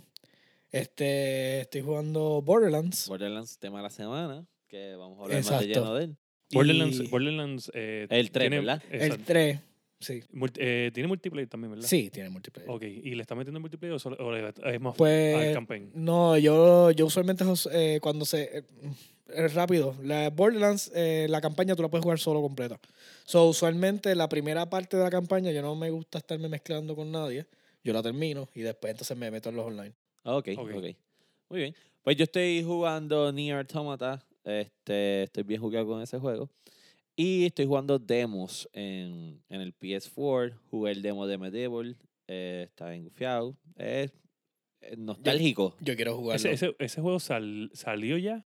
[0.78, 3.08] este, estoy jugando Borderlands.
[3.08, 6.16] Borderlands, tema de la semana, que vamos a hablar más de lleno de él.
[6.52, 8.82] Borderlands, Y Borderlands eh, El tres, tiene- ¿verdad?
[8.90, 9.24] el exacto.
[9.26, 9.60] 3,
[9.98, 10.22] sí.
[10.32, 11.88] Multi- eh, tiene multiplayer también, ¿verdad?
[11.88, 12.70] Sí, tiene multiplayer.
[12.70, 15.90] Ok, ¿y le está metiendo multiplayer o, solo- o le- es más Pues, al campaign?
[15.94, 18.58] No, yo, yo usualmente eh, cuando se...
[18.58, 18.62] eh,
[19.34, 19.96] es rápido.
[20.04, 22.78] La Borderlands, eh, la campaña tú la puedes jugar solo completa.
[23.24, 27.10] So, usualmente la primera parte de la campaña yo no me gusta estarme mezclando con
[27.10, 27.44] nadie.
[27.82, 29.92] Yo la termino y después entonces me meto en los online.
[30.26, 30.70] Ok, Ok.
[30.74, 30.84] ok.
[31.48, 31.74] Muy bien.
[32.02, 34.20] Pues yo estoy jugando Nier Automata.
[34.44, 36.50] Este, estoy bien jugado con ese juego.
[37.16, 40.58] Y estoy jugando demos en, en el PS4.
[40.70, 41.96] Jugué el demo de Medieval.
[42.28, 43.56] eh, está bien gufiado.
[43.76, 44.12] Es,
[44.96, 45.74] nostálgico.
[45.80, 46.50] Yo quiero jugarlo.
[46.50, 48.44] ¿Ese, ese, ese juego sal- salió ya?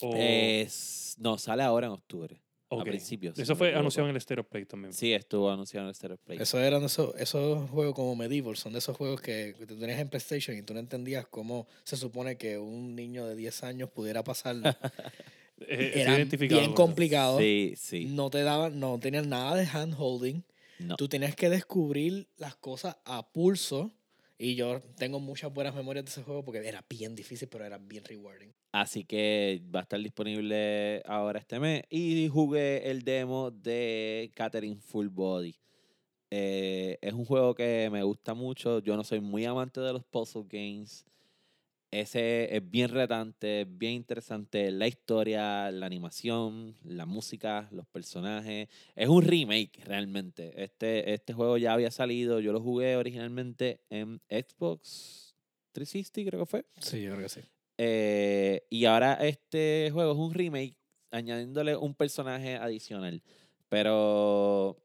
[0.00, 2.41] ¿O- Es, no, sale ahora en octubre.
[2.80, 3.38] A principios.
[3.38, 4.92] Eso fue anunciado en el Stereo Play también.
[4.92, 6.38] Sí, estuvo anunciado en el Stereo Play.
[6.40, 9.98] Eso eran esos, esos juegos como Medieval, son de esos juegos que, que tú tenías
[9.98, 13.90] en PlayStation y tú no entendías cómo se supone que un niño de 10 años
[13.90, 14.74] pudiera pasarlo.
[15.68, 17.40] Eh, sí, Eran bien complicados.
[17.40, 18.06] Sí, sí.
[18.06, 20.42] No te daban, no tenían nada de hand holding.
[20.80, 20.96] No.
[20.96, 23.92] Tú tenías que descubrir las cosas a pulso.
[24.44, 27.78] Y yo tengo muchas buenas memorias de ese juego porque era bien difícil, pero era
[27.78, 28.52] bien rewarding.
[28.72, 31.84] Así que va a estar disponible ahora este mes.
[31.88, 35.54] Y jugué el demo de Catherine Full Body.
[36.28, 38.80] Eh, es un juego que me gusta mucho.
[38.80, 41.06] Yo no soy muy amante de los puzzle games.
[41.92, 44.70] Ese es bien retante, es bien interesante.
[44.70, 48.70] La historia, la animación, la música, los personajes.
[48.96, 50.54] Es un remake realmente.
[50.56, 52.40] Este, este juego ya había salido.
[52.40, 55.36] Yo lo jugué originalmente en Xbox
[55.72, 56.64] 360, creo que fue.
[56.80, 57.40] Sí, yo creo que sí.
[57.76, 60.78] Eh, y ahora este juego es un remake
[61.10, 63.22] añadiéndole un personaje adicional.
[63.68, 64.82] Pero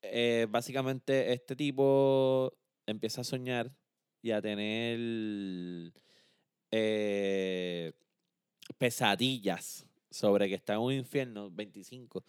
[0.00, 3.70] eh, básicamente este tipo empieza a soñar
[4.22, 5.92] y a tener
[6.70, 7.92] eh,
[8.78, 12.24] pesadillas sobre que está en un infierno 25.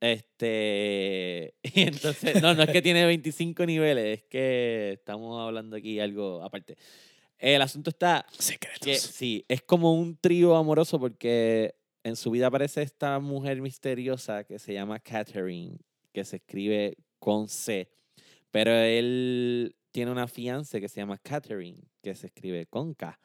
[0.00, 5.98] Este, y entonces, no, no es que tiene 25 niveles, es que estamos hablando aquí
[6.00, 6.76] algo aparte.
[7.38, 8.98] El asunto está que Secretos.
[8.98, 14.58] sí, es como un trío amoroso porque en su vida aparece esta mujer misteriosa que
[14.58, 15.78] se llama Catherine,
[16.12, 17.88] que se escribe con C,
[18.50, 23.18] pero él tiene una fiance que se llama Catherine, que se escribe con K.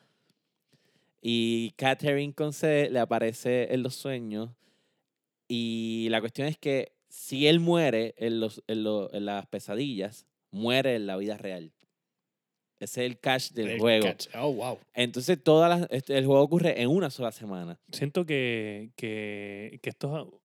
[1.21, 4.49] Y Catherine con C le aparece en los sueños
[5.47, 10.25] y la cuestión es que si él muere en, los, en, lo- en las pesadillas,
[10.49, 11.71] muere en la vida real.
[12.79, 14.07] Ese es el catch del El juego.
[14.07, 14.29] catch.
[14.36, 14.79] Oh, wow.
[14.95, 17.79] Entonces, todas las- este, el juego ocurre en una sola semana.
[17.91, 20.41] Siento que, que, que esto,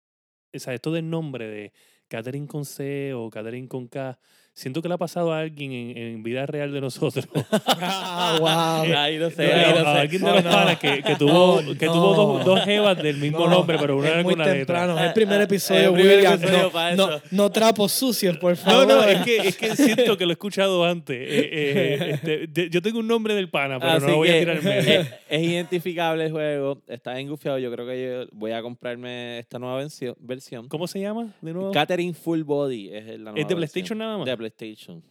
[0.54, 1.72] o sea, esto del nombre de
[2.10, 4.20] Catherine con C o Catherine con K,
[4.58, 7.28] siento que le ha pasado a alguien en, en vida real de nosotros.
[7.80, 8.38] Ah,
[8.88, 8.98] wow.
[8.98, 10.00] Ahí no No, sé, ahí a- no a sé.
[10.00, 10.50] alguien de los no.
[10.52, 12.44] panas que, que tuvo, que tuvo dos, no.
[12.46, 14.58] dos jevas del mismo No, nombre, pero una era muy con la letra.
[14.58, 14.98] temprano.
[15.00, 16.34] Es el primer Ah, episodio, el primer William.
[16.34, 17.22] episodio no, para no, eso.
[17.32, 18.88] no trapos sucios, por No, favor.
[18.88, 21.16] no, es que, es que siento que lo he escuchado antes.
[21.18, 24.40] Eh, eh, este, de- yo tengo un nombre del pana, pero no lo voy a
[24.40, 25.00] tirar en medio.
[25.02, 27.60] Es, es identificable el juego, está engufiado.
[27.60, 30.16] Yo creo que yo voy a comprarme esta nueva versión.
[30.20, 30.68] versión.
[30.68, 31.72] ¿Cómo se llama de nuevo?
[31.72, 33.58] Catherine Full Body es la nueva ¿Es de versión.
[33.58, 34.26] PlayStation nada más?
[34.26, 35.04] De PlayStation.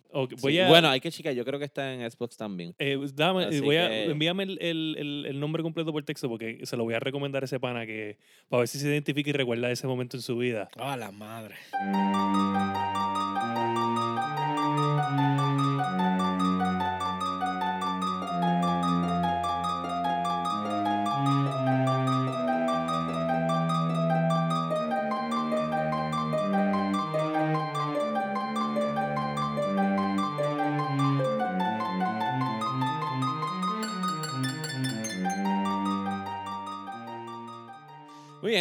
[0.52, 0.58] Sí.
[0.60, 1.34] a, Bueno, hay que checar.
[1.34, 2.74] Yo creo que está en Xbox también.
[2.78, 6.84] eh, dame- a, envíame el, el- el- el nombre completo por texto porque se lo
[6.84, 8.18] voy a recomendar a ese pana que
[8.48, 10.68] para ver si se identifica y recuerda ese momento en su vida.
[10.76, 11.54] Ah, la madre.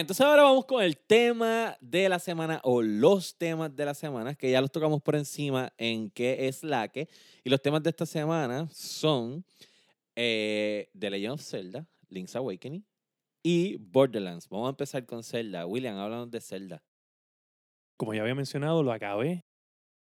[0.05, 4.35] Entonces ahora vamos con el tema de la semana o los temas de la semana,
[4.35, 7.09] que ya los tocamos por encima en qué es la que.
[7.43, 9.43] Y los temas de esta semana son
[10.15, 12.85] eh, The Legend of Zelda, Link's Awakening
[13.41, 14.47] y Borderlands.
[14.47, 15.65] Vamos a empezar con Zelda.
[15.65, 16.83] William, háblanos de Zelda.
[17.97, 19.43] Como ya había mencionado, lo acabé.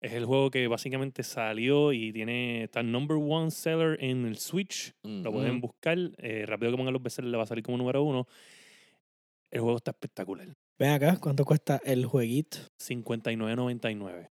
[0.02, 4.92] Es el juego que básicamente salió y tiene está number one seller en el Switch.
[5.02, 5.96] Lo pueden buscar.
[6.18, 8.26] eh, rápido que pongan los bestsellers le va a salir como número uno.
[9.50, 10.54] El juego está espectacular.
[10.78, 12.58] Ven acá, ¿cuánto cuesta el jueguito?
[12.78, 14.30] 59.99.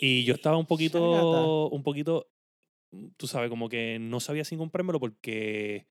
[0.00, 2.28] Y yo estaba un poquito, un poquito,
[2.92, 5.86] mm, tú sabes, como que no sabía si comprármelo porque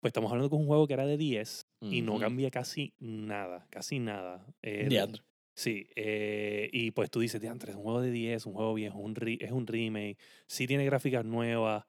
[0.00, 3.66] Pues estamos hablando de un juego que era de 10 y no cambia casi nada,
[3.70, 4.46] casi nada.
[4.62, 5.22] Eh, Diandre.
[5.56, 8.98] Sí, eh, y pues tú dices, diantre, es un juego de 10, un juego viejo,
[8.98, 11.84] un re- es un remake, sí tiene gráficas nuevas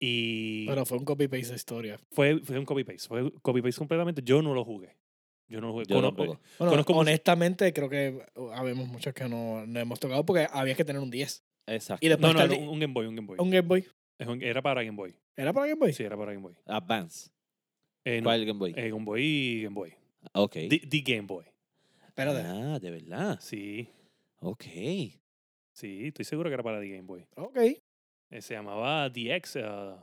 [0.00, 2.00] y Pero fue un copy-paste de historia.
[2.10, 4.22] fue, fue un copy-paste, fue copy-paste completamente.
[4.24, 4.96] Yo no lo jugué.
[5.54, 5.84] Yo no lo jugué.
[5.88, 6.40] Yo Cono- tampoco.
[6.58, 10.74] Bueno, Conozco mucho- honestamente, creo que habemos muchos que no, no hemos tocado porque había
[10.74, 11.44] que tener un 10.
[11.66, 12.04] Exacto.
[12.04, 13.36] Y después No, no, un, un Game Boy, un Game Boy.
[13.38, 13.84] un Game Boy.
[14.18, 15.14] Es un- era para Game Boy.
[15.36, 15.92] ¿Era para Game Boy?
[15.92, 16.54] Sí, era para Game Boy.
[16.66, 17.30] Advance.
[18.04, 18.74] Eh, no, ¿Cuál Game Boy?
[18.76, 19.94] eh, Game Boy y Game Boy.
[20.32, 20.52] ok.
[20.52, 21.44] The, the Game Boy.
[22.06, 22.40] Espérate.
[22.44, 23.38] Ah, de verdad.
[23.40, 23.88] Sí,
[24.40, 24.64] Ok.
[25.72, 27.26] sí, estoy seguro que era para The Game Boy.
[27.36, 27.56] Ok.
[28.30, 29.96] Eh, se llamaba DX, uh,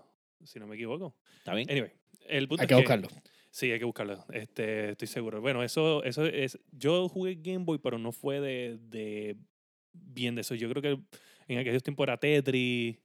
[0.46, 1.16] si no me equivoco.
[1.38, 1.70] ¿Está bien?
[1.70, 1.92] Anyway,
[2.28, 3.08] el punto Hay es que buscarlo.
[3.52, 4.24] Sí, hay que buscarlo.
[4.34, 5.42] Este, estoy seguro.
[5.42, 6.58] Bueno, eso, eso es.
[6.72, 9.36] Yo jugué Game Boy, pero no fue de, de
[9.94, 10.56] bien de eso.
[10.56, 11.04] Yo creo que
[11.48, 12.98] en aquellos tiempos era Tetris,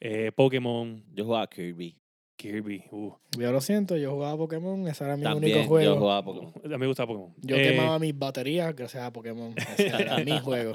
[0.00, 1.96] eh, Pokémon, Yo jugaba Kirby.
[2.36, 2.84] Kirby.
[2.92, 5.94] Uh, Yo lo siento, yo jugaba Pokémon, ese era mi También único juego.
[5.94, 6.52] yo jugaba Pokémon.
[6.64, 7.34] a mí me gustaba Pokémon.
[7.42, 9.54] Yo Eh, quemaba mis baterías gracias a Pokémon.
[9.56, 10.72] Ese era mi juego.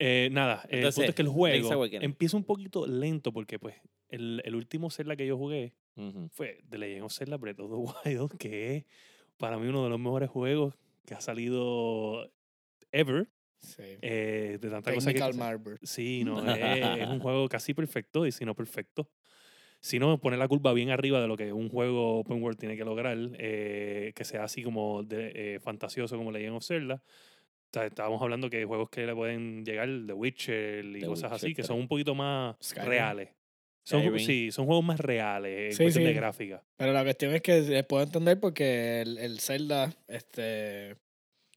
[0.00, 3.76] eh, nada, el punto es que el juego empieza un poquito lento porque pues
[4.08, 6.28] el, el último Zelda que yo jugué Ujú.
[6.30, 7.76] fue The Legend of Zelda Breath of the
[8.10, 8.84] Wild, que es
[9.36, 10.74] para mí uno de los mejores juegos
[11.06, 12.30] que ha salido
[12.92, 13.28] ever.
[13.62, 13.82] Sí.
[14.00, 15.78] eh, de tanta cosa que Technical.
[15.82, 16.58] Sí, no, es,
[16.98, 19.10] es un juego casi perfecto y si no perfecto.
[19.82, 22.76] Si no, pone la curva bien arriba de lo que un juego open world tiene
[22.76, 27.02] que lograr, eh, que sea así como de, eh, fantasioso como Legend of Zelda.
[27.06, 31.32] O sea, estábamos hablando que juegos que le pueden llegar, The Witcher y The cosas
[31.32, 31.66] así, Witcher que 3.
[31.66, 32.88] son un poquito más Skyrim.
[32.90, 33.28] reales.
[33.82, 36.62] Son, sí, son juegos más reales en Sí, cuestión de gráfica.
[36.76, 40.96] Pero la cuestión es que les puedo entender porque el, el Zelda, este,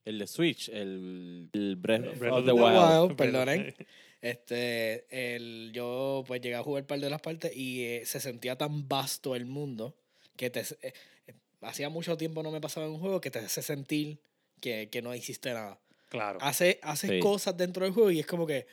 [0.06, 3.04] El de Switch, el, el Breath, Breath of of the the Wild.
[3.10, 3.16] Wild.
[3.18, 3.76] perdonen.
[4.22, 5.06] este,
[5.36, 8.58] el, yo pues llegué a jugar un par de las partes y eh, se sentía
[8.58, 9.96] tan vasto el mundo
[10.38, 10.94] que te, eh,
[11.28, 14.18] eh, hacía mucho tiempo no me pasaba en un juego que te hace sentir
[14.62, 15.78] que, que no hiciste nada.
[16.10, 16.40] Claro.
[16.42, 17.20] Hace, haces Sí.
[17.20, 18.66] cosas dentro del juego y es como que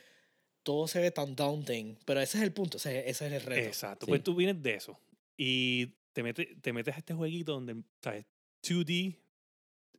[0.63, 3.67] todo se ve tan daunting, pero ese es el punto, ese, ese es el reto.
[3.67, 4.07] Exacto.
[4.07, 4.11] Sí.
[4.11, 4.99] Pues tú vienes de eso
[5.37, 8.27] y te, metes te metes a este jueguito donde, ¿sabes?
[8.63, 9.17] 2D.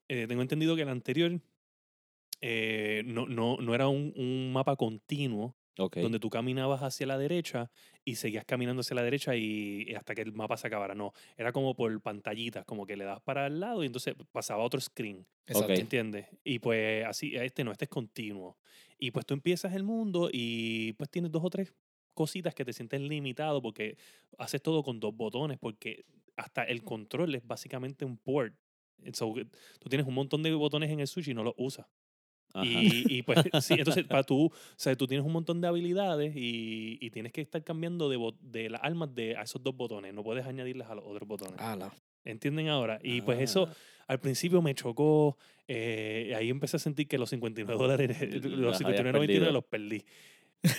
[0.08, 1.40] eh, tengo entendido que el anterior
[2.42, 5.98] eh, no, no, no era un, un mapa continuo Ok.
[5.98, 7.72] donde tú caminabas hacia la derecha
[8.06, 10.96] y seguías caminando hacia la derecha y, hasta que el mapa se acabara.
[10.96, 14.64] No, era como por pantallitas, como que le das para el lado y entonces pasaba
[14.64, 15.26] a otro screen.
[15.48, 15.74] Exacto.
[15.74, 15.80] Ok.
[15.80, 16.28] ¿Entiendes?
[16.44, 18.58] Y pues así, este no, este es continuo.
[18.98, 21.74] Y pues tú empiezas el mundo y pues tienes dos o tres
[22.14, 23.98] cositas que te sientes limitado porque
[24.38, 28.54] haces todo con dos botones, porque hasta el control es básicamente un port.
[29.14, 29.34] So,
[29.80, 31.88] tú tienes un montón de botones en el Switch y no los usas.
[32.64, 36.36] Y, y, pues sí, entonces para tú, o sea, tú tienes un montón de habilidades
[36.36, 40.14] y, y tienes que estar cambiando de, de las armas de a esos dos botones,
[40.14, 41.60] no puedes añadirles a los otros botones.
[41.60, 41.94] Ala.
[42.24, 43.00] ¿Entienden ahora?
[43.02, 43.76] Y pues eso Ah,
[44.08, 45.38] al principio me chocó,
[45.68, 49.52] eh, ahí empecé a sentir que los 59 dólares, Los los habías 59.99 perdido.
[49.52, 50.06] los perdí.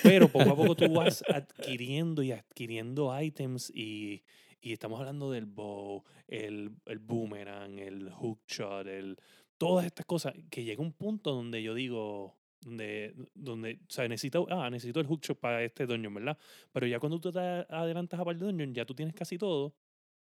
[0.02, 4.22] Pero poco a poco tú vas adquiriendo y adquiriendo items y,
[4.62, 9.18] y estamos hablando del bow, el, el boomerang, el hookshot, el,
[9.58, 14.46] todas estas cosas, que llega un punto donde yo digo, donde, donde o sea, necesito,
[14.50, 16.38] ah, necesito el hookshot para este dungeon, ¿verdad?
[16.70, 19.74] Pero ya cuando tú te adelantas a par de dungeon, ya tú tienes casi todo.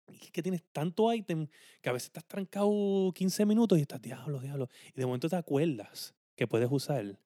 [0.08, 1.48] Y es que tienes tanto item
[1.82, 4.70] que a veces estás trancado 15 minutos y estás, diablo, diablo.
[4.96, 7.18] Y de momento te acuerdas que puedes usar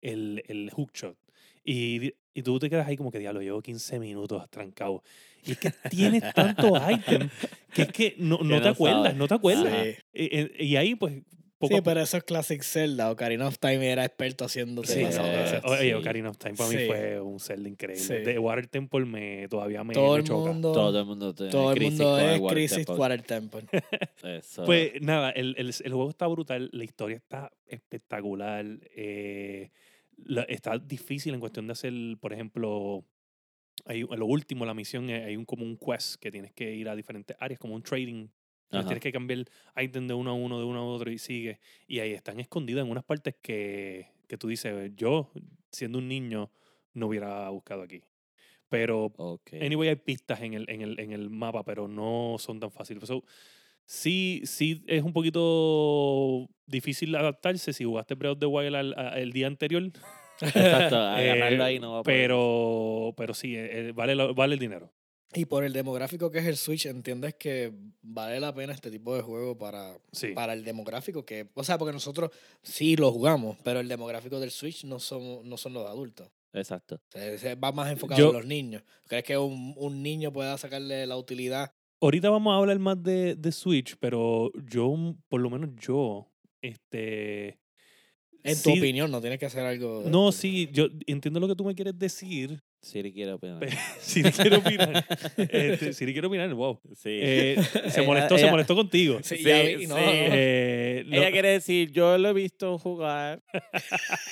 [0.00, 1.18] el, el hookshot.
[1.64, 5.02] Y, y tú te quedas ahí como que, diablo, llevo 15 minutos trancado.
[5.44, 7.28] Y es que tienes tanto item
[7.74, 9.16] que es que no, no Que te no acuerdas, sabes.
[9.16, 9.72] no te acuerdas.
[9.84, 9.94] Sí.
[10.12, 11.22] Y, y- y ahí, pues,
[11.58, 13.10] poco Sí, a pero eso es Classic Zelda.
[13.10, 16.76] Ocarina of Time era experto haciendo Sí, no, eh, oye, Ocarina of Time para mí
[16.86, 18.04] fue un Zelda increíble.
[18.04, 18.12] Sí.
[18.12, 20.52] De Water Temple me, todavía me, todo me el choca.
[20.52, 22.94] mundo, todo el mundo tiene todo el mundo es Water Crisis Temple.
[22.96, 23.62] Water Temple.
[24.38, 24.64] Eso.
[24.66, 29.70] Pues nada, el, el, el juego está brutal, la historia está espectacular, eh,
[30.16, 33.04] la- está difícil en cuestión de hacer, por ejemplo,
[33.84, 36.88] hay, lo último, la misión, eh, hay un como un quest que tienes que ir
[36.88, 38.28] a diferentes áreas, como un trading.
[38.70, 38.88] Entonces.
[38.88, 39.44] Tienes que cambiar
[39.76, 41.60] item de uno a uno, de uno a otro y sigue.
[41.86, 45.30] Y ahí están escondidas en unas partes que, que tú dices, yo,
[45.70, 46.50] siendo un niño,
[46.94, 48.02] no hubiera buscado aquí.
[48.68, 49.52] Pero Ok.
[49.60, 53.04] Anyway, hay pistas en el, en el, en el mapa, pero no son tan fáciles.
[53.06, 53.24] So,
[53.86, 59.18] sí, sí es un poquito difícil adaptarse si jugaste Breath of the Wild al- a-
[59.18, 59.84] el día anterior.
[60.40, 62.18] Exacto, agarrarlo Eh, ahí no va a poder.
[62.22, 64.92] pero, pero sí, eh, eh, vale, vale el dinero.
[65.34, 69.14] Y por el demográfico que es el Switch, ¿entiendes que vale la pena este tipo
[69.14, 70.28] de juego para, Sí.
[70.28, 71.24] para el demográfico?
[71.24, 72.30] que O sea, porque nosotros
[72.62, 76.30] sí lo jugamos, pero el demográfico del Switch no son, no son los adultos.
[76.52, 77.00] Exacto.
[77.12, 78.82] Ese va más enfocado Yo- a los niños.
[79.08, 83.36] ¿Crees que un, un niño pueda sacarle la utilidad Ahorita vamos a hablar más de,
[83.36, 84.94] de Switch, pero yo,
[85.28, 86.30] por lo menos yo,
[86.60, 87.58] este...
[88.42, 90.04] En tu opinión, no tienes que hacer algo.
[90.06, 92.62] No, sí, yo entiendo lo que tú me quieres decir.
[92.86, 93.58] Siri quiere opinar.
[93.58, 93.68] Pe-
[94.00, 95.04] Si le quiero opinar.
[95.36, 96.80] este, si le quiero opinar, wow.
[96.94, 97.10] Sí.
[97.10, 99.18] Eh, se Ella- molestó, se ella- molestó contigo.
[99.22, 100.02] Sí, Sí, ya vi, no, sí.
[100.02, 100.10] no.
[100.12, 103.42] Eh, lo- Ella quiere decir, yo lo he visto jugar.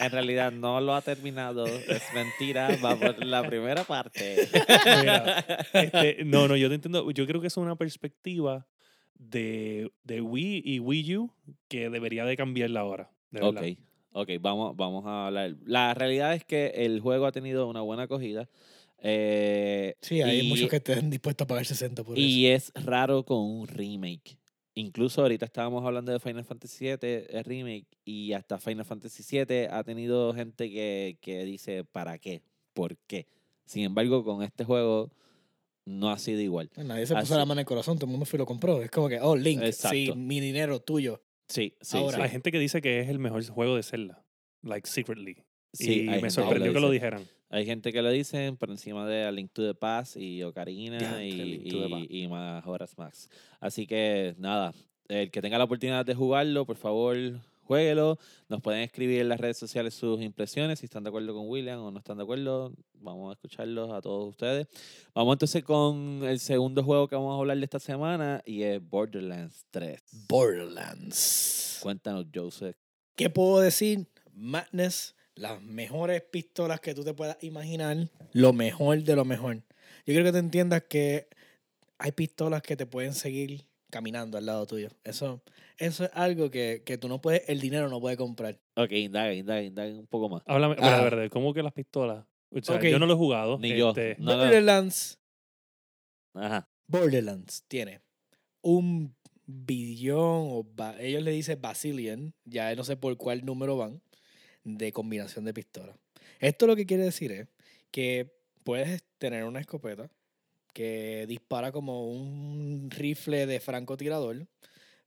[0.01, 1.67] En realidad no lo ha terminado.
[1.67, 2.69] Es mentira.
[2.85, 4.49] Va por la primera parte.
[5.01, 5.39] Mira,
[5.73, 7.11] este, no, no, yo te entiendo.
[7.11, 8.67] Yo creo que es una perspectiva
[9.17, 11.35] de, de Wii y Wii U
[11.69, 13.11] que debería de cambiarla ahora.
[13.31, 13.79] de Ok, verdad.
[14.15, 15.55] Ok, vamos, vamos a hablar.
[15.67, 18.49] La realidad es que el juego ha tenido una buena acogida.
[19.07, 22.73] eh, Sí, hay y- muchos que estén dispuestos a pagar 60 por Y eso.
[22.75, 24.39] es raro con un remake.
[24.77, 29.67] Incluso ahorita estábamos hablando de Final Fantasy VII, el remake, y hasta Final Fantasy VII
[29.71, 32.43] ha tenido gente que, que dice, ¿para qué?
[32.73, 33.27] ¿Por qué?
[33.67, 35.13] Sin embargo, con este juego
[35.85, 36.71] no ha sido igual.
[36.77, 38.47] Nadie se puso así- la mano en el corazón, todo el mundo fue y lo
[38.47, 38.83] compró.
[38.83, 40.17] Es como que, oh, Link, sí, Exacto.
[40.17, 41.23] mi dinero tuyo.
[41.49, 42.23] Sí, sí, Ahora, sí.
[42.23, 44.25] Hay gente que dice que es el mejor juego de Zelda.
[44.63, 45.37] Like, secretly.
[45.73, 47.05] Sí, y me que sorprendió lo que lo dice.
[47.07, 47.29] dijeran.
[47.51, 51.23] Hay gente que lo dicen por encima de A Link to the Past y Ocarina
[51.25, 52.07] y, Link to the Past.
[52.11, 53.29] y, y Majora's Max.
[53.61, 54.73] Así que nada,
[55.09, 57.17] el que tenga la oportunidad de jugarlo, por favor,
[57.65, 58.19] jueguelo.
[58.49, 61.81] Nos pueden escribir en las redes sociales sus impresiones, si están de acuerdo con William
[61.81, 62.73] o no están de acuerdo.
[62.95, 64.69] Vamos a escucharlos a todos ustedes.
[65.15, 68.81] Vamos entonces con el segundo juego que vamos a hablar de esta semana y es
[68.89, 70.01] Borderlands 3.
[70.29, 71.79] Borderlands.
[71.83, 72.77] Cuéntanos, Joseph.
[73.17, 74.07] ¿Qué puedo decir?
[74.33, 79.57] Madness, las mejores pistolas que tú te puedas imaginar, lo mejor de lo mejor.
[79.57, 81.29] Yo quiero que te entiendas que
[81.99, 83.65] hay pistolas que te pueden seguir
[83.95, 84.89] caminando al lado tuyo.
[85.05, 85.41] Eso,
[85.79, 88.59] eso es algo que, que tú no puedes, el dinero no puede comprar.
[88.75, 90.43] Ok, indaga, indaga, indaga un poco más.
[90.47, 90.91] Háblame, Ah.
[90.91, 92.25] verdad, verdad, ¿cómo que las pistolas?
[92.51, 92.83] O sea, Ok.
[92.87, 93.57] yo no lo he jugado.
[93.61, 93.91] Ni yo.
[93.91, 94.37] este, no.
[94.37, 95.21] Borderlands,
[96.35, 96.69] Ajá.
[96.89, 98.01] Borderlands tiene
[98.63, 99.15] un
[99.47, 104.03] billón, o ba- ellos le dicen bazillion, ya no sé por cuál número van,
[104.65, 105.97] de combinación de pistolas.
[106.41, 107.47] Esto lo que quiere decir es
[107.93, 108.35] que
[108.65, 110.11] puedes tener una escopeta
[110.75, 114.47] que dispara como un rifle de francotirador,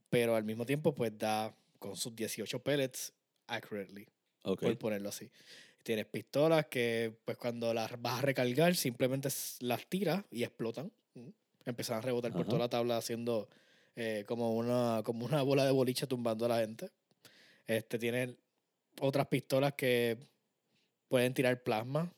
[0.10, 3.14] pero al mismo tiempo pues da con sus 18 pellets
[3.46, 4.08] accurately,
[4.44, 4.62] Ok.
[4.62, 5.30] por ponerlo así.
[5.84, 10.92] Tienes pistolas que pues cuando las vas a recargar simplemente las tiras y explotan.
[11.66, 13.50] Empiezan a rebotar por toda la tabla haciendo
[13.96, 16.90] eh, como, una, como una bola de boliche tumbando a la gente.
[17.68, 18.36] Este tiene
[19.02, 20.18] otras pistolas que
[21.10, 22.12] pueden tirar plasma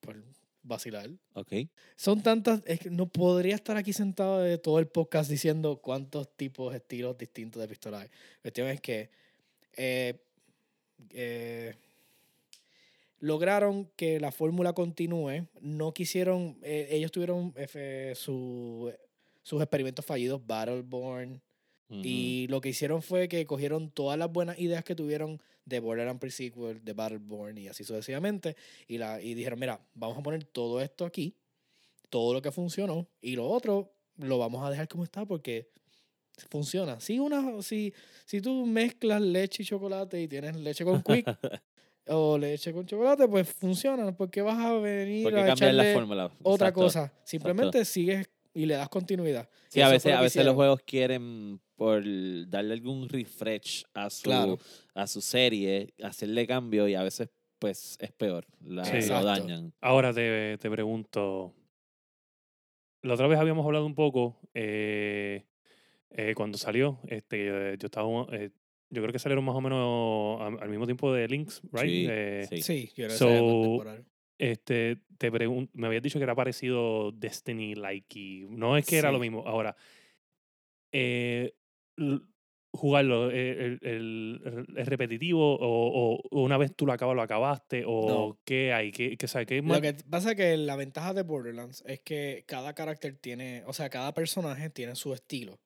[0.00, 0.16] por
[0.64, 1.08] vacilar.
[1.34, 1.52] Ok.
[1.94, 6.28] Son tantas, es que no podría estar aquí sentado de todo el podcast diciendo cuántos
[6.36, 8.08] tipos, estilos distintos de pistolas hay.
[8.08, 9.10] La cuestión es que
[9.76, 10.14] eh,
[11.10, 11.74] eh,
[13.20, 15.46] lograron que la fórmula continúe.
[15.60, 17.54] No quisieron, eh, ellos tuvieron
[18.14, 18.92] su-
[19.42, 21.40] sus experimentos fallidos, Battleborn,
[21.94, 22.02] Ujú.
[22.04, 26.20] y lo que hicieron fue que cogieron todas las buenas ideas que tuvieron de Borderlands
[26.20, 30.80] Pre-Sequel, de Battleborn y así sucesivamente, y, la, y dijeron, mira, vamos a poner todo
[30.80, 31.34] esto aquí,
[32.10, 35.68] todo lo que funcionó, y lo otro lo vamos a dejar como está porque
[36.50, 37.00] funciona.
[37.00, 37.92] Si, una, si,
[38.24, 41.26] si tú mezclas leche y chocolate y tienes leche con quick
[42.08, 45.94] o leche con chocolate, pues funciona, porque vas a venir Porque a cambiar la echarle
[45.94, 46.24] fórmula.
[46.42, 46.80] otra Exacto.
[46.80, 47.12] cosa.
[47.24, 49.48] Simplemente sigues y le das continuidad.
[49.68, 52.02] Sí, Y a veces, a veces los juegos quieren por
[52.48, 54.58] darle algún refresh a su, Claro.
[54.94, 59.08] a su serie, hacerle cambio y a veces pues es peor, la, Sí.
[59.08, 59.72] dañan.
[59.80, 61.54] Ahora te, te pregunto.
[63.02, 65.44] La otra vez habíamos hablado un poco eh,
[66.10, 66.98] eh, cuando salió.
[67.08, 67.46] Este,
[67.78, 68.26] yo estaba.
[68.32, 68.50] eh,
[68.90, 71.82] yo creo que salieron más o menos al, al mismo tiempo de Links, right?
[71.90, 72.62] Sí, Eh, sí.
[72.62, 73.82] Sí, yo que So.
[74.38, 79.10] Este, te me habías dicho que era parecido Destiny like y no es que era
[79.10, 79.22] lo Sí.
[79.22, 79.46] mismo.
[79.46, 79.74] Ahora,
[80.92, 81.54] eh,
[82.72, 87.84] jugarlo, eh, el, el- es repetitivo o, o una vez tú lo acabas, lo acabaste
[87.86, 88.38] o No.
[88.44, 91.82] qué hay, qué, qué, sabe, qué Lo que pasa es que la ventaja de Borderlands
[91.86, 95.58] es que cada carácter tiene, o sea, cada personaje tiene su estilo.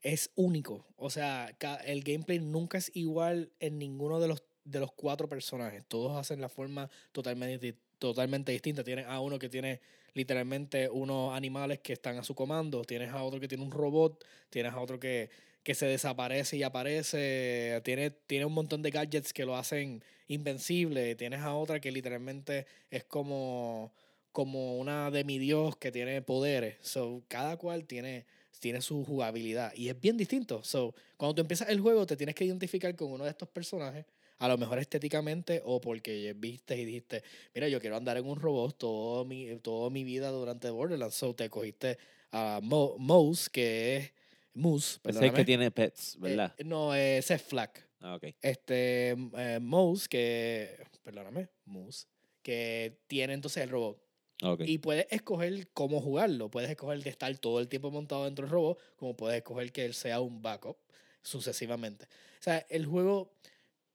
[0.00, 0.86] Es único.
[0.96, 5.84] O sea, el gameplay nunca es igual en ninguno de los, de los cuatro personajes.
[5.86, 8.82] Todos hacen la forma totalmente, totalmente distinta.
[8.82, 9.80] Tienes a uno que tiene
[10.14, 12.84] literalmente unos animales que están a su comando.
[12.84, 14.24] Tienes a otro que tiene un robot.
[14.50, 15.30] Tienes a otro que,
[15.62, 17.80] que se desaparece y aparece.
[17.84, 21.14] Tiene, tiene un montón de gadgets que lo hacen invencible.
[21.14, 23.92] Tienes a otra que literalmente es como,
[24.32, 26.76] como una demidios que tiene poderes.
[26.82, 28.26] So, cada cual tiene,
[28.60, 30.62] tiene su jugabilidad y es bien distinto.
[30.64, 34.04] So, cuando tú empiezas el juego, te tienes que identificar con uno de estos personajes.
[34.42, 37.22] A lo mejor estéticamente o porque viste y dijiste,
[37.54, 41.14] mira, yo quiero andar en un robot todo mi, toda mi vida durante Borderlands.
[41.14, 41.96] So, te cogiste
[42.32, 44.12] a Mo- Mouse, que es
[44.54, 45.44] Moose, Es el que perdóname.
[45.44, 46.52] tiene pets, ¿verdad?
[46.58, 47.86] Eh, no, eh, ese es Flack.
[48.00, 48.24] Ah, ok.
[48.42, 52.06] Este, eh, Mouse, que, perdóname, Moose,
[52.42, 53.96] que tiene entonces el robot.
[54.42, 54.62] Ok.
[54.66, 56.50] Y puedes escoger cómo jugarlo.
[56.50, 59.84] Puedes escoger de estar todo el tiempo montado dentro del robot, como puedes escoger que
[59.84, 60.76] él sea un backup,
[61.22, 62.06] sucesivamente.
[62.40, 63.30] O sea, el juego,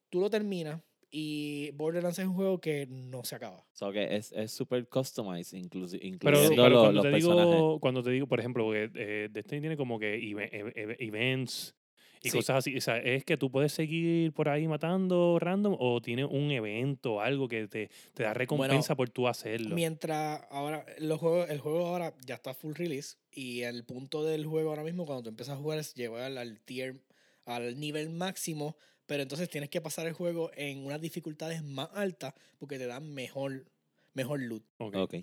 [0.10, 3.66] tú lo terminas y Borderlands es un juego que no se acaba.
[3.74, 7.56] So que es es súper customized, inclusi- Pero, incluyendo pero los, cuando, los te personajes.
[7.56, 10.98] digo, cuando te digo, por ejemplo, porque eh, Destiny tiene como que eve- eve- eve-
[11.00, 11.76] events
[12.22, 12.38] y Sí.
[12.38, 12.76] cosas así.
[12.76, 17.22] O sea, es que tú puedes seguir por ahí matando random o tiene un evento,
[17.22, 19.74] algo que te, te da recompensa por tú hacerlo.
[19.76, 24.46] Mientras ahora, los juegos, el juego ahora ya está full release y el punto del
[24.46, 27.02] juego ahora mismo cuando tú empiezas a jugar es llegar al, al tier,
[27.46, 28.76] al nivel máximo,
[29.08, 33.12] pero entonces tienes que pasar el juego en unas dificultades más altas porque te dan
[33.14, 33.66] mejor,
[34.14, 34.64] mejor loot.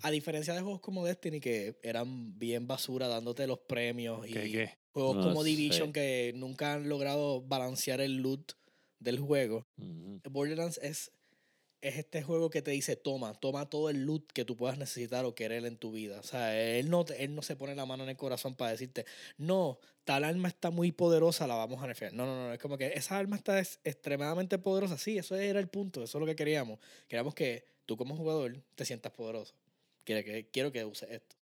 [0.03, 4.31] A diferencia de juegos como Destiny que eran bien basura dándote los premios y
[4.91, 5.49] juegos No como sé.
[5.49, 8.51] Division que nunca han logrado balancear el loot
[8.99, 9.65] del juego.
[10.29, 11.11] Borderlands es,
[11.81, 15.25] es este juego que te dice, toma, toma todo el loot que tú puedas necesitar
[15.25, 16.19] o querer en tu vida.
[16.19, 18.71] O sea, él no, te- él no se pone la mano en el corazón para
[18.71, 19.05] decirte,
[19.37, 22.13] no, tal arma está muy poderosa, la vamos a nerfear.
[22.13, 24.97] No, no, no, es como que esa arma está es- extremadamente poderosa.
[24.97, 26.79] Sí, eso era el punto, eso es lo que queríamos.
[27.07, 29.53] Queríamos que tú como jugador te sientas poderoso.
[30.03, 31.35] Quiero que, quiero que uses esto.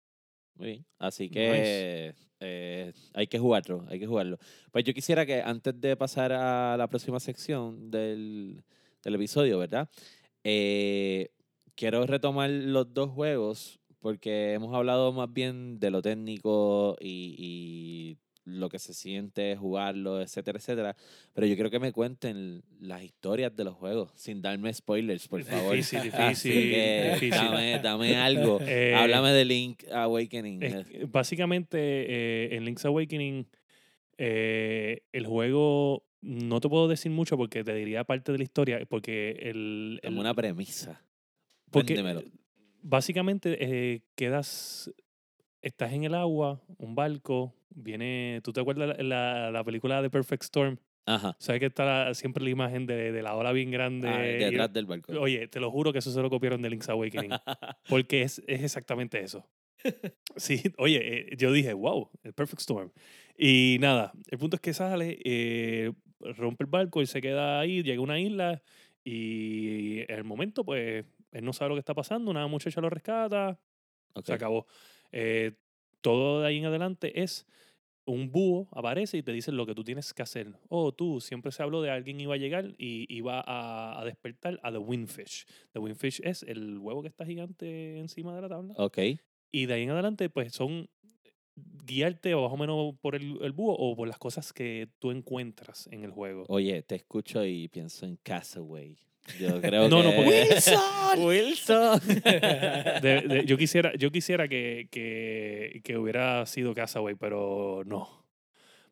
[0.54, 0.86] Muy bien.
[0.98, 4.38] Así que eh, hay que jugarlo, hay que jugarlo.
[4.70, 8.62] Pues yo quisiera que antes de pasar a la próxima sección del,
[9.02, 9.88] del episodio, ¿verdad?
[10.44, 11.30] Eh,
[11.74, 18.18] quiero retomar los dos juegos porque hemos hablado más bien de lo técnico y, y
[18.44, 20.96] lo que se siente jugarlo, etcétera, etcétera.
[21.32, 25.42] Pero yo quiero que me cuenten las historias de los juegos sin darme spoilers, por
[25.44, 25.76] favor.
[25.76, 27.30] Difícil, Así difícil, que difícil.
[27.30, 28.58] Dame, dame algo.
[28.66, 30.62] Eh, Háblame de Link Awakening.
[30.62, 33.46] Es que, básicamente, eh, en Link's Awakening,
[34.18, 38.84] eh, el juego no te puedo decir mucho porque te diría parte de la historia,
[38.88, 40.00] porque el...
[40.02, 41.02] Como el- una premisa.
[41.70, 42.22] porque Véndemelo.
[42.82, 44.90] básicamente eh, quedas,
[45.62, 50.10] estás en el agua, un barco, viene, ¿tú te acuerdas la, la, la película de
[50.10, 50.78] Perfect Storm?
[51.06, 51.34] Ajá.
[51.38, 54.08] ¿Sabes que está la- siempre la imagen de, de la ola bien grande?
[54.08, 55.12] Ah, y- detrás del barco.
[55.20, 57.30] Oye, te lo juro que eso se lo copiaron de Link's Awakening.
[57.88, 59.44] Porque es, es exactamente eso.
[60.36, 62.92] Sí, oye, eh, yo dije, wow, el Perfect Storm.
[63.36, 67.82] Y nada, el punto es que sale, eh, rompe el barco y se queda ahí,
[67.82, 68.62] llega a una isla
[69.04, 72.90] y en el momento, pues, él no sabe lo que está pasando, una muchacha lo
[72.90, 73.58] rescata,
[74.14, 74.26] Ok.
[74.26, 74.66] se acabó.
[75.12, 75.52] Eh,
[76.00, 77.46] todo de ahí en adelante es
[78.04, 80.52] un búho aparece y te dice lo que tú tienes que hacer.
[80.68, 84.58] Oh, tú, siempre se habló de alguien iba a llegar y iba a, a despertar
[84.62, 85.46] a The Windfish.
[85.72, 88.74] The Windfish es el huevo que está gigante encima de la tabla.
[88.76, 88.98] Ok.
[89.52, 90.88] Y de ahí en adelante, pues son
[91.54, 95.88] guiarte más o menos por el, el búho o por las cosas que tú encuentras
[95.92, 96.44] en el juego.
[96.48, 98.98] Oye, te escucho y pienso en Castaway.
[99.38, 100.08] Yo creo No, que...
[100.08, 101.18] no, porque- ¡Wilson!
[101.24, 102.00] ¡Wilson!
[103.02, 108.22] De- de- yo quisiera, yo quisiera que, que, que hubiera sido Castaway, pero no.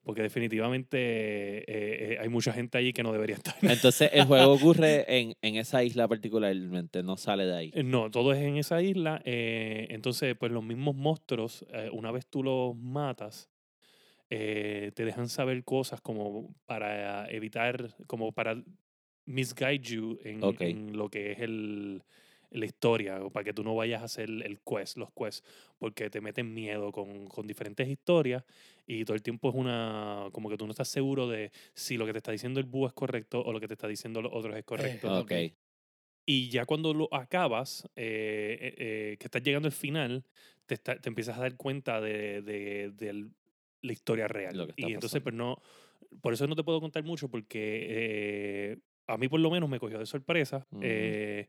[0.03, 1.65] Porque definitivamente eh,
[2.15, 3.55] eh, hay mucha gente allí que no debería estar.
[3.61, 7.71] Entonces, el juego ocurre en, en esa isla particularmente, no sale de ahí.
[7.75, 9.21] Eh, No, todo es en esa isla.
[9.27, 13.51] eh, entonces, pues los mismos monstruos, eh, una vez tú los matas,
[14.31, 18.57] eh, te dejan saber cosas como para evitar, como para
[19.31, 20.61] misguide you en, Ok.
[20.61, 22.03] en lo que es el,
[22.51, 25.45] la historia, o para que tú no vayas a hacer el quest, los quests,
[25.79, 28.45] porque te meten miedo con, con diferentes historias
[28.87, 32.07] y todo el tiempo es una, como que tú no estás seguro de si lo
[32.07, 34.33] que te está diciendo el búho es correcto o lo que te está diciendo los
[34.35, 35.21] otros es correcto.
[35.21, 35.33] Ok.
[36.27, 38.75] Y ya cuando lo acabas, eh, eh,
[39.13, 40.25] eh, que estás llegando al final,
[40.67, 43.33] te, está- te empiezas a dar cuenta de, de- del-
[43.83, 44.57] la historia real.
[44.57, 45.61] Lo que está y entonces, pues no,
[46.21, 48.79] por eso no te puedo contar mucho, porque eh,
[49.13, 50.67] a mí por lo menos me cogió de sorpresa.
[50.81, 51.49] Eh,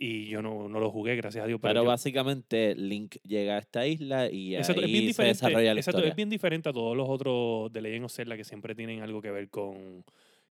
[0.00, 1.58] y yo no, no lo jugué, gracias a Dios.
[1.60, 5.34] Pero yo- básicamente Link llega a esta isla y Exacto, ahí es bien se diferente.
[5.34, 6.10] desarrolla la exacto, historia.
[6.10, 9.20] es bien diferente a todos los otros de Legend of Zelda que siempre tienen algo
[9.20, 10.04] que ver con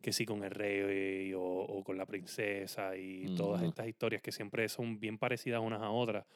[0.01, 4.33] que sí con el rey o, o con la princesa y todas estas historias que
[4.33, 6.27] siempre son bien parecidas unas a otras.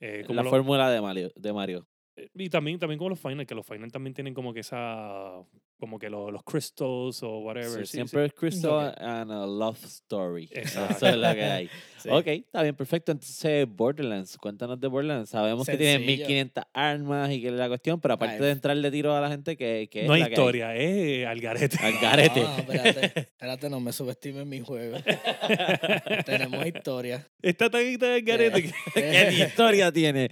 [0.00, 1.32] Eh, como la fórmula de Mario.
[1.34, 1.86] De Mario.
[2.16, 5.42] Eh, y también, también como los final, que los final también tienen como que esa,
[5.78, 7.70] como que lo- los crystals o whatever.
[7.70, 7.92] Sí, sí, sí.
[7.92, 10.48] siempre es Crystal and a Love Story.
[10.52, 10.94] Exacto.
[10.94, 11.70] Eso es lo que hay.
[12.04, 12.10] Sí.
[12.12, 13.12] Ok, está bien, perfecto.
[13.12, 15.30] Entonces, Borderlands, cuéntanos de Borderlands.
[15.30, 16.26] Sabemos que tiene Sencillo.
[16.26, 19.30] 1500 armas y que es la cuestión, pero aparte Ay, de entrarle tiro a la
[19.30, 21.78] gente, que, que No hay la que historia, es al garete.
[21.82, 22.42] Al garete.
[22.42, 24.98] No, espérate, espérate, no me subestimes mi juego.
[26.26, 27.26] Tenemos historia.
[27.40, 28.62] Está tan al garete
[28.94, 30.28] que ¿Qué historia tiene?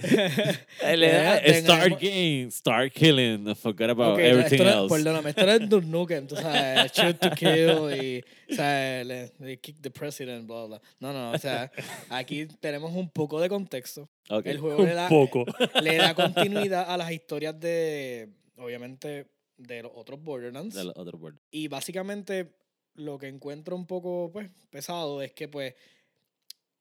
[1.75, 3.49] Le Start game, start killing.
[3.49, 4.95] I forgot about everything esto else.
[4.95, 9.33] Perdóname, esto no es Duke Nukem, tú sabes, shoot to kill y, o sea, le,
[9.39, 10.81] le kick the president, bla, bla.
[11.01, 11.70] No, no, o sea,
[12.09, 14.09] aquí tenemos un poco de contexto.
[14.45, 15.45] El juego le Un da, poco.
[15.83, 20.75] le da continuidad a las historias de, obviamente, de los otros Borderlands.
[20.75, 21.37] Del otro board.
[21.51, 22.55] Y básicamente
[22.95, 25.75] lo que encuentro un poco pues, pesado es que pues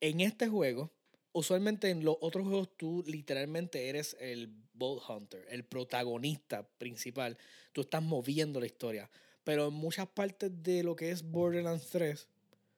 [0.01, 0.91] en este juego,
[1.31, 7.37] usualmente en los otros juegos tú literalmente eres el Bolt Hunter, el protagonista principal.
[7.71, 9.09] Tú estás moviendo la historia.
[9.43, 12.27] Pero en muchas partes de lo que es Borderlands 3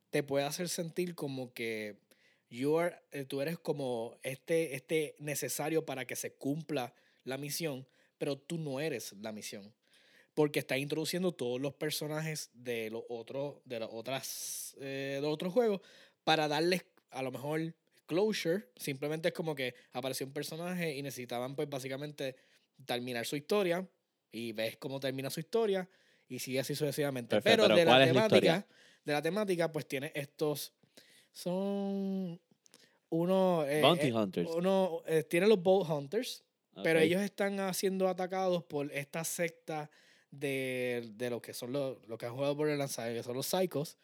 [0.10, 1.96] te puede hacer sentir como que
[2.50, 6.94] you are- eh, tú eres como este, este necesario para que se cumpla
[7.24, 7.88] la misión,
[8.18, 9.74] pero tú no eres la misión
[10.34, 15.32] porque está introduciendo todos los personajes de los otros de las otras eh, de los
[15.34, 15.80] otros juegos
[16.24, 17.74] para darles a lo mejor
[18.06, 22.36] closure simplemente es como que apareció un personaje y necesitaban pues básicamente
[22.86, 23.88] terminar su historia
[24.32, 25.88] y ves cómo termina su historia
[26.28, 27.36] y sigue así sucesivamente.
[27.36, 28.68] Perfecto, pero, pero de la ¿cuál es la temática
[29.04, 30.74] de la temática pues tiene estos
[31.32, 32.40] son
[33.10, 34.50] uno eh, Bounty eh, Hunters.
[34.56, 36.44] uno eh, tiene los Bolt Hunters
[36.82, 39.92] pero ellos están siendo atacados por esta secta
[40.32, 43.46] de, de lo que son los, lo que han jugado Borderlands, saben que son los
[43.46, 43.98] Psychos,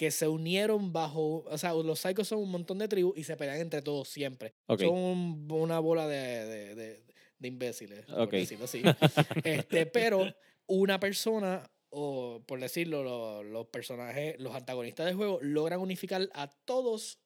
[0.00, 3.36] que se unieron bajo, o sea, los Psychos son un montón de tribus y se
[3.36, 4.54] pelean entre todos siempre.
[4.66, 7.04] Son un- una bola de, de, de-
[7.38, 8.30] de imbéciles, por Ok.
[8.32, 8.80] decirlo así.
[9.44, 10.34] este, pero
[10.66, 16.48] una persona, o por decirlo, lo- los personajes, los antagonistas del juego, logran unificar a
[16.48, 17.18] todos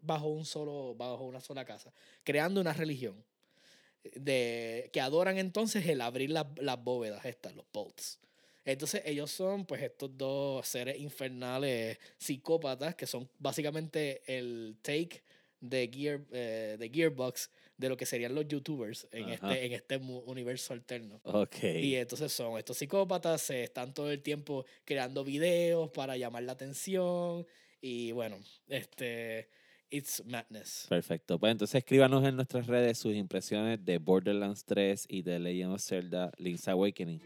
[0.00, 1.92] bajo un solo, bajo una sola casa,
[2.24, 3.24] creando una religión
[4.16, 8.18] de que adoran entonces el abrir las, las bóvedas estas, los bolts.
[8.66, 15.22] Entonces ellos son pues estos dos seres infernales psicópatas que son básicamente el take
[15.60, 19.52] de, Gear, eh, de Gearbox de lo que serían los youtubers en Ajá.
[19.52, 21.20] este, en este universo alterno.
[21.22, 21.62] Ok.
[21.62, 26.52] Y entonces son estos psicópatas, se están todo el tiempo creando videos para llamar la
[26.52, 27.46] atención
[27.80, 28.36] y bueno,
[28.66, 29.48] este,
[29.90, 30.86] it's madness.
[30.88, 31.38] Perfecto.
[31.38, 35.82] Pues entonces escríbanos en nuestras redes sus impresiones de Borderlands 3 y de Legend of
[35.82, 37.20] Zelda Link's Awakening.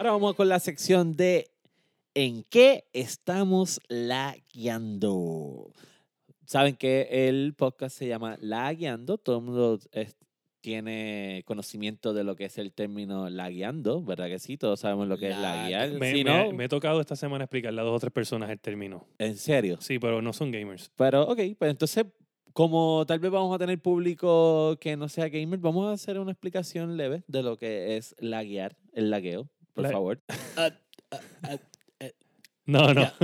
[0.00, 1.50] Ahora vamos con la sección de
[2.14, 5.74] ¿En qué estamos lagueando?
[6.46, 9.18] Saben que el podcast se llama Lagueando.
[9.18, 10.16] Todo el mundo es-
[10.62, 14.56] tiene conocimiento de lo que es el término lagueando, ¿verdad que sí?
[14.56, 15.56] Todos sabemos lo que es Lag.
[15.70, 15.90] laguear.
[15.92, 18.48] Me, Si me- no, me he tocado esta semana explicarle a dos o tres personas
[18.48, 19.06] el término.
[19.18, 19.76] en serio.
[19.82, 20.90] Sí, pero no son gamers.
[20.96, 22.06] Pero, ok, pues entonces,
[22.54, 26.32] como tal vez vamos a tener público que no sea gamer, vamos a hacer una
[26.32, 29.50] explicación leve de lo que es laguear, el lagueo,
[29.82, 30.20] por La- favor.
[32.66, 33.10] No, no.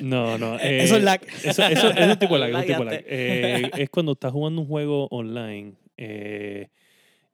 [0.00, 0.58] no, no.
[0.60, 1.20] eh, Eso es lag.
[1.44, 2.50] Eso, eso es un tipo de lag.
[2.50, 2.94] es un tipo de lag.
[3.04, 3.04] Lagueante.
[3.08, 6.68] Eh, es cuando estás jugando un juego online eh,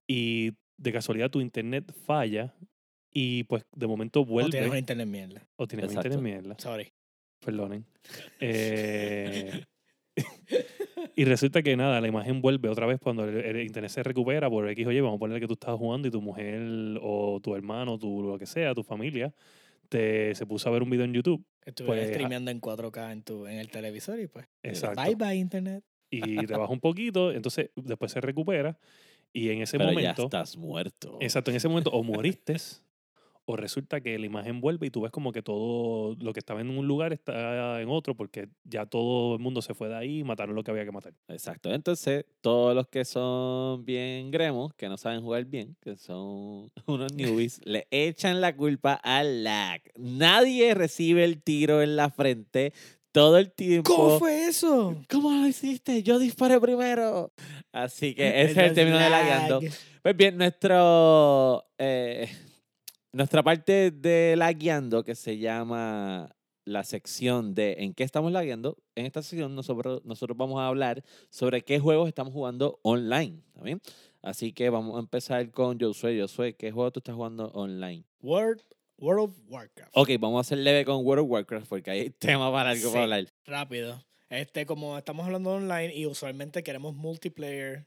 [0.06, 2.52] y de casualidad tu internet falla
[3.12, 4.50] y pues de momento O vuelve.
[4.50, 5.46] tienes una internet mierda.
[5.56, 6.56] o tienes un internet mierda.
[6.58, 6.92] Sorry.
[7.44, 7.84] Perdonen.
[8.40, 9.64] Eh,
[11.16, 14.48] y resulta que nada, la imagen vuelve otra vez cuando el, el internet se recupera
[14.50, 16.60] por X, oye, vamos a poner que tú estabas jugando y tu mujer
[17.02, 19.32] o tu hermano, tu lo que sea, tu familia,
[19.88, 21.44] te, se puso a ver un video en YouTube.
[21.64, 24.46] Estuvieras Pues, streameando en 4K en, tu, en el televisor y pues.
[24.62, 25.02] Exacto.
[25.02, 25.84] Bye bye, internet.
[26.10, 28.78] Y te baja un poquito, entonces después se recupera
[29.32, 31.18] y en ese Pero ya momento, estás muerto.
[31.20, 32.56] exacto, en ese momento o moriste
[33.50, 36.60] o resulta que la imagen vuelve y tú ves como que todo lo que estaba
[36.60, 40.18] en un lugar está en otro porque ya todo el mundo se fue de ahí
[40.18, 41.14] y mataron lo que había que matar.
[41.28, 41.72] Exacto.
[41.72, 47.14] Entonces, todos los que son bien gremos, que no saben jugar bien, que son unos
[47.14, 49.80] newbies, le echan la culpa al lag.
[49.96, 52.74] Nadie recibe el tiro en la frente
[53.12, 53.96] todo el tiempo.
[53.96, 54.94] ¿Cómo fue eso?
[55.08, 56.02] ¿Cómo lo hiciste?
[56.02, 57.32] Yo disparé primero.
[57.72, 59.60] Así que ese es el término de lagueando.
[60.02, 62.28] Pues bien, nuestro, eh,
[63.18, 69.06] nuestra parte de lagueando que se llama la sección de en qué estamos lagueando, en
[69.06, 73.80] esta sección nosotros, nosotros vamos a hablar sobre qué juegos estamos jugando online, ¿está bien?
[74.22, 76.20] Así que vamos a empezar con Josué.
[76.20, 78.04] Josué, ¿qué juego tú estás jugando online?
[78.22, 78.62] World,
[78.98, 79.90] World of Warcraft.
[79.96, 82.92] Ok, vamos a hacer leve con World of Warcraft porque hay tema para algo Sí.
[82.92, 83.26] para hablar.
[83.46, 84.00] Rápido.
[84.30, 87.86] Este, como estamos hablando online y usualmente queremos multiplayer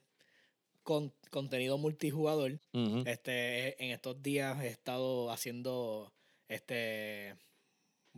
[0.92, 3.04] con contenido multijugador, Ujú.
[3.06, 6.12] este, en estos días he estado haciendo
[6.50, 7.36] este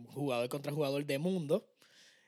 [0.06, 1.68] jugador contra jugador de mundo.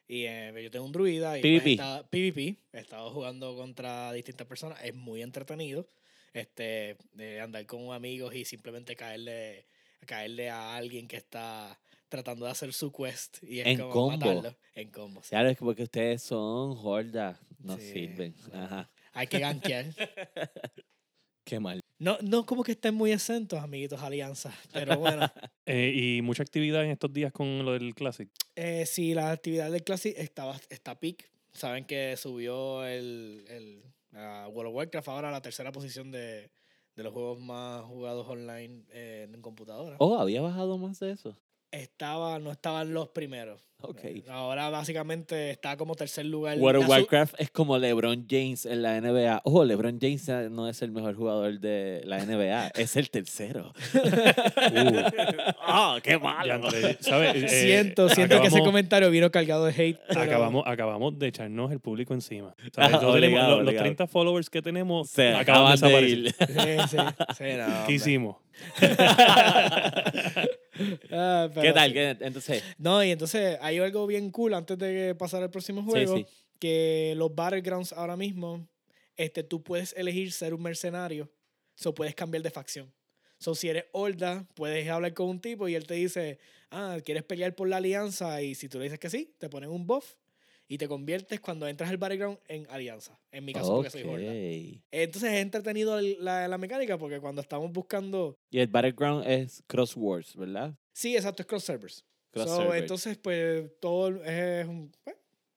[0.09, 1.61] Y eh, yo tengo un druida y PvP.
[1.63, 2.59] pues, está- PvP.
[2.73, 4.79] He estado jugando contra distintas personas.
[4.85, 5.89] Es muy entretenido.
[6.33, 9.67] Este, de andar con amigos y simplemente caerle,
[10.07, 14.11] caerle a alguien que está tratando de hacer su quest y es En como combo.
[14.19, 14.57] matarlo.
[14.75, 15.23] En combo.
[15.23, 15.31] sí.
[15.31, 17.39] Claro, es que porque ustedes son hordas.
[17.59, 18.35] No Sí, sirven.
[18.53, 18.89] Ajá.
[19.17, 19.87] Hay que gankear.
[21.45, 21.81] Qué mal.
[21.99, 24.53] No, no como que estén muy exentos, amiguitos Alianza.
[24.73, 25.27] Pero bueno,
[25.67, 28.29] Eh, y mucha actividad en estos días con lo del Classic.
[28.55, 34.69] eh, si la actividad del Classic estaba, está peak, saben que subió el, el World
[34.69, 36.51] of Warcraft ahora a la tercera posición de,
[36.95, 39.97] de los juegos más jugados online eh, en computadora.
[39.99, 41.37] Oh, había bajado más de eso.
[41.73, 43.63] Estaba, no estaban los primeros.
[43.83, 44.05] Ok.
[44.05, 46.57] Eh, Ahora básicamente está como tercer lugar.
[46.59, 49.43] World of Warcraft es como LeBron James en la NBA.
[49.45, 53.73] Oh, LeBron James no es el mejor jugador de la NBA, es el tercero.
[54.67, 56.55] Uh, ¡Oh, qué malo!
[56.55, 57.37] Andrés, ¿sabes?
[57.43, 59.99] Eh, Siento, siento que ese comentario vino cargado de hate.
[60.09, 62.55] pero- Acabamos, acabamos de echarnos el público encima.
[62.77, 63.85] Ah, tenemos- obligado, los, los obligado.
[63.85, 66.19] 30 followers que tenemos Se acaban de de desaparecer.
[66.19, 66.89] ir.
[66.89, 66.97] Sí, sí,
[67.37, 68.37] sí, no, ¿Qué hicimos?
[71.11, 71.89] Ah, ¿Qué pero tal?
[71.89, 71.95] sí.
[71.95, 75.91] ¿Qué- Entonces, No, y entonces hay algo bien cool antes de pasar al próximo sí,
[75.91, 76.17] juego.
[76.17, 76.27] sí.
[76.59, 78.67] Que los Battlegrounds ahora mismo,
[79.17, 81.31] este, tú puedes elegir ser un mercenario.
[81.75, 82.93] So puedes cambiar de facción.
[83.39, 86.39] So si eres Horda, puedes hablar con un tipo y él te dice,
[86.71, 88.41] ah, ¿quieres pelear por la alianza?
[88.41, 90.15] Y si tú le dices que sí, te ponen un buff
[90.69, 93.19] y te conviertes cuando entras al Battleground en alianza.
[93.31, 94.33] En mi caso, porque soy Horda.
[94.91, 98.37] Entonces es entretenido la, la mecánica porque cuando estamos buscando...
[98.51, 100.75] Y el Battleground es Cross Wars, ¿verdad?
[100.93, 102.05] Sí, exacto, es cross servers.
[102.31, 102.79] Cross So, server.
[102.79, 104.67] Entonces, pues, todo es
[105.05, 105.17] pues,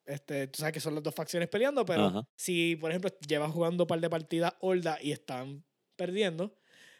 [0.09, 2.27] este, tú sabes que son las dos facciones peleando, pero Ajá.
[2.35, 5.63] si, por ejemplo, llevas jugando un par de partidas horda y están
[5.95, 6.58] perdiendo,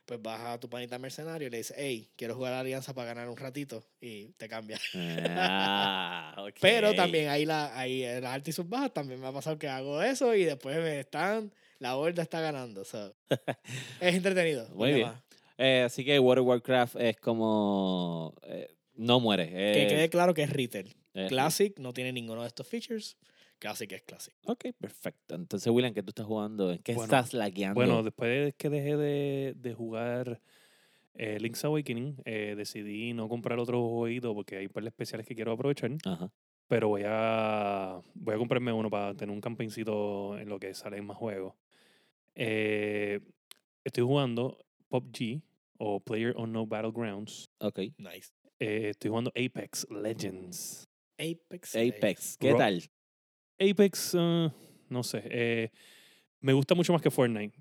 [0.10, 3.10] pues vas a tu panita mercenario y le dices, hey, quiero jugar a Alianza para
[3.14, 4.80] ganar un ratito y te cambia.
[5.28, 6.56] Ah, ok.
[6.60, 9.68] Pero también ahí, la, ahí las altas y sus bajas también me ha pasado que
[9.68, 12.84] hago eso y después me están, la horda está ganando.
[12.86, 13.14] so,
[14.02, 14.68] es entretenido.
[14.74, 15.12] Muy bien.
[15.60, 18.34] Eh, así que World of Warcraft es como...
[18.48, 19.48] eh, no muere.
[19.50, 20.96] Que eh, quede claro que es retail.
[21.14, 23.16] es- Classic no tiene ninguno de estos features.
[23.60, 24.34] Classic es Classic.
[24.46, 25.36] Ok, perfecto.
[25.36, 26.72] Entonces, William, ¿qué tú estás jugando?
[26.72, 27.76] ¿En qué Bueno, estás lagueando?
[27.76, 30.42] Bueno, después de que dejé de, de jugar
[31.14, 35.28] eh, Link's Awakening, eh, decidí no comprar otro jueguito porque hay un par de especiales
[35.28, 35.92] que quiero aprovechar.
[36.06, 36.32] Ajá.
[36.68, 41.06] Pero voy a, voy a comprarme uno para tener un campaincito en lo que salen
[41.06, 41.56] más juegos.
[42.36, 43.20] Eh,
[43.84, 44.58] estoy jugando
[44.88, 45.42] PUBG
[45.78, 47.50] o Player Unknown Battlegrounds.
[47.60, 47.80] Ok.
[47.98, 48.32] Nice.
[48.60, 50.88] Eh, estoy jugando Apex Legends.
[51.18, 51.76] Apex.
[51.76, 52.84] Apex, ¿qué tal?
[53.60, 54.52] Apex, ah,
[54.90, 55.72] no sé, eh,
[56.42, 57.56] me gusta mucho más que Fortnite,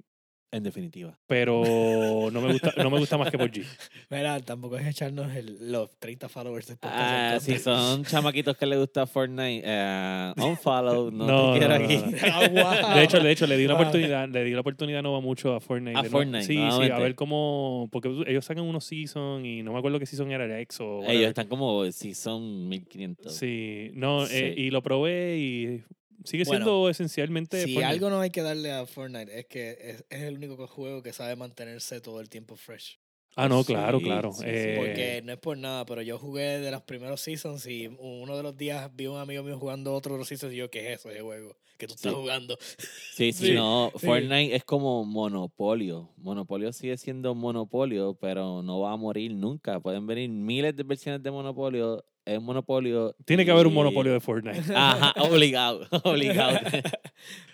[0.50, 1.14] En definitiva.
[1.26, 3.64] pero no me gusta, no me gusta más que PUBG.
[4.10, 9.06] Mira, tampoco es echarnos el- los 30 followers Ah, si son chamaquitos que les gusta
[9.06, 11.96] Fortnite, eh, unfollow, no, No, te quiero no, no, aquí.
[11.98, 12.18] no.
[12.32, 12.48] Ah,
[12.88, 12.94] wow.
[12.94, 13.82] De hecho, de hecho, le di una Wow.
[13.82, 15.98] oportunidad, le di la oportunidad no va mucho a Fortnite.
[15.98, 19.62] A de no- Fortnite, sí, sí, a ver cómo, porque ellos sacan unos season y
[19.62, 23.34] no me acuerdo qué season era, el X o Ellos están como si son 1500.
[23.34, 25.84] Sí, no, eh, y lo probé y
[26.24, 27.84] sigue Bueno, siendo esencialmente Si Fortnite.
[27.94, 31.12] algo no hay que darle a Fortnite es que es, es el único juego que
[31.12, 32.98] sabe mantenerse todo el tiempo fresh.
[33.36, 34.32] Ah, no, claro, Sí, claro.
[34.32, 37.86] sí, eh, Porque no es por nada, pero yo jugué de los primeros seasons y
[37.86, 40.70] uno de los días vi un amigo mío jugando otro de los seasons y yo,
[40.70, 41.56] ¿qué es eso ese juego?
[41.76, 42.18] Que tú estás Sí.
[42.18, 42.58] jugando.
[42.58, 42.78] Sí,
[43.32, 43.92] sí, Sí, no.
[43.94, 46.12] Fortnite es como monopolio.
[46.16, 49.78] Monopolio sigue siendo monopolio, pero no va a morir nunca.
[49.78, 52.04] Pueden venir miles de versiones de monopolio.
[52.34, 53.14] Es monopolio.
[53.24, 54.60] tiene que haber un monopolio de Fortnite.
[54.74, 56.58] Ajá, obligado, obligado.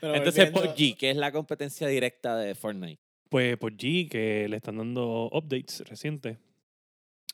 [0.01, 3.01] Pero Entonces, volviendo- PUBG, que es la competencia directa de Fortnite.
[3.29, 6.39] Pues por G, que le están dando updates recientes.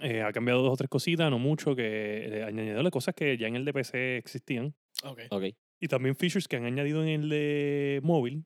[0.00, 3.48] eh, ha cambiado dos o tres cositas, no mucho, que eh, añadido cosas que ya
[3.48, 4.74] en el de PC existían.
[5.04, 5.20] Ok.
[5.30, 5.44] Ok.
[5.80, 8.44] Y también features que han añadido en el de móvil,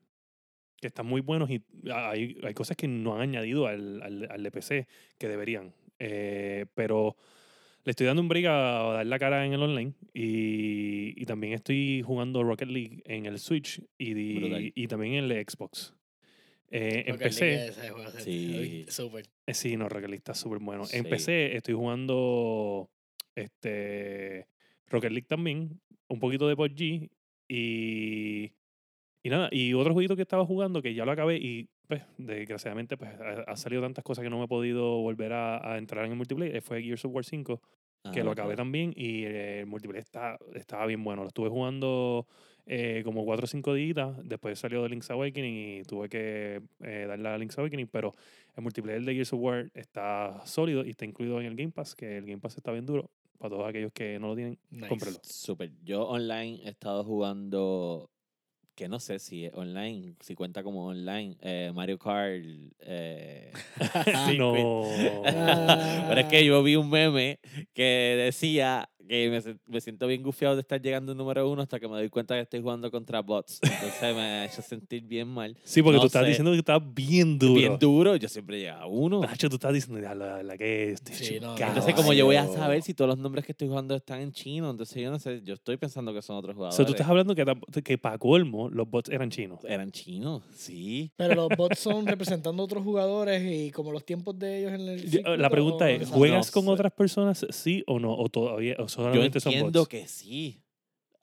[0.81, 4.43] que están muy buenos y hay, hay cosas que no han añadido al, al, al
[4.43, 4.87] de PC
[5.17, 5.73] que deberían.
[5.99, 7.15] Eh, pero
[7.85, 11.53] le estoy dando un break a dar la cara en el online y, y también
[11.53, 14.71] estoy jugando Rocket League en el Switch y, di- Brutal.
[14.75, 15.93] y también en el Xbox.
[16.71, 17.71] Eh, ese-
[18.19, 18.85] Sí.
[18.89, 19.25] Súper.
[19.45, 20.83] eh, sí, no, Rocket League está súper bueno.
[20.91, 21.09] En Sí.
[21.09, 22.89] PC estoy jugando
[23.35, 24.47] este
[24.87, 27.09] Rocket League también, un poquito de PUBG
[27.47, 28.51] y,
[29.23, 32.97] y nada, y otro jueguito que estaba jugando que ya lo acabé y pues desgraciadamente
[32.97, 36.05] pues ha, ha salido tantas cosas que no me he podido volver a, a entrar
[36.05, 37.61] en el multiplayer, fue Gears of War 5
[38.13, 41.23] que Ah, lo acabé también y eh, el multiplayer está, estaba bien bueno.
[41.23, 42.27] Lo estuve jugando
[42.67, 44.15] eh, como cuatro o cinco días.
[44.23, 47.87] Después salió de Link's Awakening y tuve que eh, darle a Link's Awakening.
[47.87, 48.13] Pero
[48.55, 51.95] el multiplayer de Gears of War está sólido y está incluido en el Game Pass,
[51.95, 53.09] que el Game Pass está bien duro.
[53.39, 54.87] Para todos aquellos que no lo tienen, Nice.
[54.87, 55.19] cómprenlo.
[55.23, 55.71] Super.
[55.83, 58.11] Yo online he estado jugando,
[58.75, 62.43] que no sé si es online, si cuenta como online, eh, Mario Kart.
[62.81, 63.51] eh,
[64.37, 64.83] no.
[66.09, 67.39] Pero es que yo vi un meme
[67.73, 71.87] que decía que me, me siento bien gufiado de estar llegando número uno hasta que
[71.87, 73.59] me doy cuenta que estoy jugando contra bots.
[73.61, 75.55] Entonces me ha hecho sentir bien mal.
[75.63, 76.29] Sí, porque No tú estás sé.
[76.29, 77.53] diciendo que estás bien duro.
[77.55, 79.21] Bien duro, yo siempre llegaba a uno.
[79.21, 81.01] Nacho, tú estás diciendo, ya, la, la que es.
[81.11, 83.95] Sí, no, Entonces, como yo voy a saber si todos los nombres que estoy jugando
[83.95, 86.75] están en chino, entonces yo no sé, yo estoy pensando que son otros O jugadores.
[86.77, 87.45] sea, tú estás hablando que,
[87.83, 89.59] que para colmo los bots eran chinos.
[89.65, 91.11] Eran chinos, sí.
[91.15, 95.01] Pero los bots son representando otros jugadores y como los tiempos de ellos en el.
[95.03, 96.09] Yo- circuito, La pregunta ¿o es?
[96.09, 96.69] ¿juegas No con sé.
[96.71, 98.13] otras personas, sí o no?
[98.15, 100.61] ¿O todavía o solamente son entiendo que sí.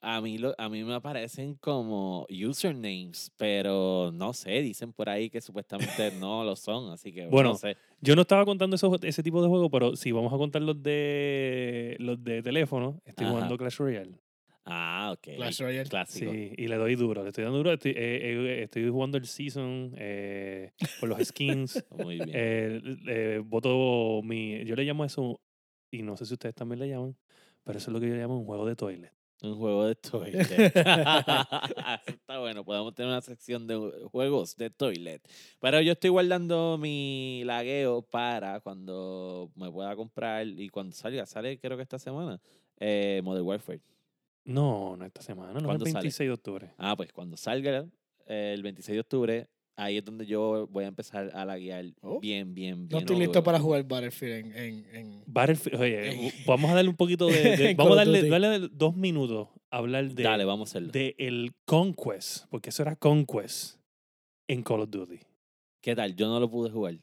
[0.05, 5.31] A mí, lo, a mí me aparecen como usernames, pero no sé, dicen por ahí
[5.31, 7.77] que supuestamente no lo son, así que Bueno, no sé.
[8.01, 10.83] Yo no estaba contando esos- ese tipo de juegos, pero si vamos a contar los
[10.83, 13.35] de los de teléfono, estoy Ajá.
[13.35, 14.19] jugando Clash Royale.
[14.65, 15.37] Ah, ok.
[15.37, 15.89] Clash Royale.
[15.89, 16.33] Clásico.
[16.33, 17.73] Sí, y le doy duro, le estoy dando duro.
[17.73, 21.85] Estoy, eh, eh, estoy jugando el season eh, por los skins.
[21.91, 22.31] Muy bien.
[22.33, 24.65] Eh, eh, voto mi.
[24.65, 25.41] Yo le llamo eso,
[25.93, 27.17] y no sé si ustedes también le llaman,
[27.65, 29.13] pero eso es lo que yo llamo un juego de toilet.
[29.43, 30.47] Un juego de toilet.
[32.07, 32.65] Eso está bueno.
[32.65, 33.77] Podemos tener una sección de
[34.13, 35.21] juegos de toilet.
[35.61, 41.27] Pero yo estoy guardando mi lagueo para cuando me pueda comprar y cuando salga.
[41.27, 42.41] Sale creo que esta semana.
[42.79, 43.81] Eh, Modern Warfare.
[44.45, 45.95] No, no esta semana, no el ¿Cuándo sale?
[45.95, 46.75] 26 de octubre.
[46.77, 47.87] Ah, pues cuando salga
[48.27, 52.21] eh, el 26 de octubre, ahí es donde yo voy a empezar a laguear Oh.
[52.21, 52.89] bien, bien, bien.
[52.91, 54.57] No estoy listo para jugar Battlefield en.
[54.57, 57.57] en, en- Battlefield, oye, u- vamos a darle un poquito de.
[57.57, 60.93] de- vamos a darle, darle dos minutos a hablar de, Dale, vamos a hacerlo.
[60.93, 63.79] de el Conquest, porque eso era Conquest
[64.49, 65.19] en Call of Duty.
[65.81, 66.15] ¿Qué tal?
[66.15, 66.97] Yo no lo pude jugar.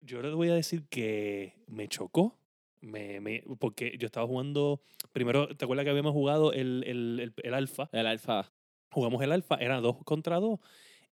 [0.00, 2.36] Yo les voy a decir que me chocó.
[2.82, 4.80] Me, me- porque yo estaba jugando.
[5.12, 7.88] Primero, ¿te acuerdas que habíamos jugado el, el, el, el alfa?
[7.92, 8.52] El alfa.
[8.92, 10.60] Jugamos el alfa, era dos contra dos.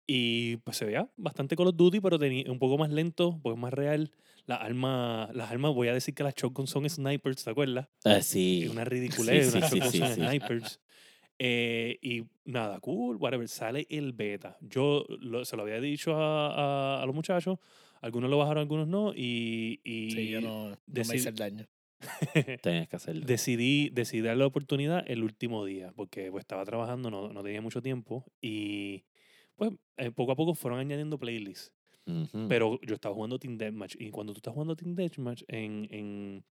[0.07, 3.41] Y pues se veía bastante Call of Duty, pero tenía un poco más lento, un
[3.43, 4.11] poco más real.
[4.47, 7.89] Las armas, las armas, voy a decir que las shotguns son snipers, ¿te acuerdas?
[8.05, 8.65] Ah, sí.
[8.65, 10.29] Es una ridiculez, sí, unas sí, shotguns sí, son sí.
[10.29, 10.81] snipers.
[11.39, 13.49] Eh, y nada, cool, whatever.
[13.49, 14.57] Sale el beta.
[14.61, 17.59] Yo lo- se lo había dicho a, a- a los muchachos,
[18.03, 19.13] algunos lo bajaron, algunos no.
[19.15, 21.67] Y, y sí, yo no, no me hice el daño.
[22.63, 23.25] Tenías que hacerlo.
[23.27, 27.63] decidí, decidí darle la oportunidad el último día, porque pues, estaba trabajando, no, no tenía
[27.63, 28.25] mucho tiempo.
[28.43, 29.05] Y
[29.57, 31.73] pues eh, poco a poco fueron añadiendo playlists.
[32.49, 33.97] Pero yo estaba jugando Team Deathmatch.
[33.99, 36.45] Y cuando tú estás jugando Team Deathmatch, en, en,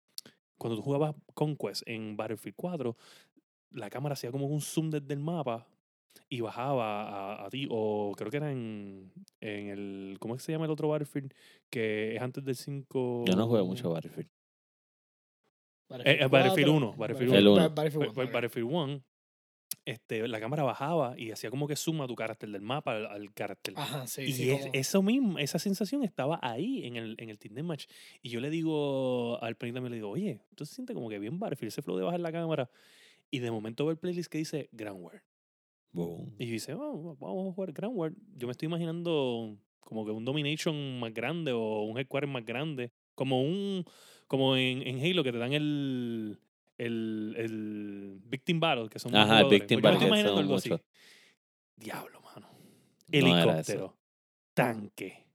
[0.59, 2.97] cuando tú jugabas Conquest en Battlefield 4,
[3.73, 5.67] la cámara hacía como un zoom desde el mapa
[6.29, 7.67] y bajaba a, a ti.
[7.69, 10.17] O creo que era en, en el.
[10.21, 11.33] ¿Cómo es que se llama el otro Battlefield?
[11.69, 13.25] Que es antes del 5.
[13.27, 14.29] Yo no juego mucho Battlefield.
[16.05, 17.57] Eh, eh, Battlefield 1, Battlefield El 1.
[17.57, 18.33] Ba- Battlefield Pues- pues 1, ok.
[18.35, 19.03] Battlefield 1,
[19.85, 23.07] este, la cámara bajaba y hacía como que zoom a tu carácter del mapa al,
[23.07, 23.75] al carácter.
[23.77, 24.51] Ajá, sí, y sí.
[24.51, 27.87] es- como- eso mismo, esa sensación estaba ahí en el, en el Team Deathmatch.
[28.23, 31.19] Y yo le digo al Penny también, le digo, oye, tú se siente como que
[31.19, 32.71] bien Battlefield, ese flow de bajar la cámara.
[33.31, 35.23] Y de momento veo el playlist que dice Groundware.
[35.93, 36.35] Boom.
[36.39, 38.13] Y yo dice, "Oh, vamos a jugar Groundware.
[38.37, 42.93] Yo me estoy imaginando como que un Domination más grande o un Headquarters más grande.
[43.15, 43.85] Como un
[44.29, 46.39] como en, en Halo que te dan el,
[46.87, 49.49] el, el Victim Battle, que son Ajá, el.
[49.49, 50.71] Victim Pues yo me Battle, son algo así.
[50.71, 50.87] muchos.
[51.77, 52.49] Diablo, mano.
[52.51, 53.19] No.
[53.19, 53.97] Helicóptero.
[54.55, 55.27] tanque.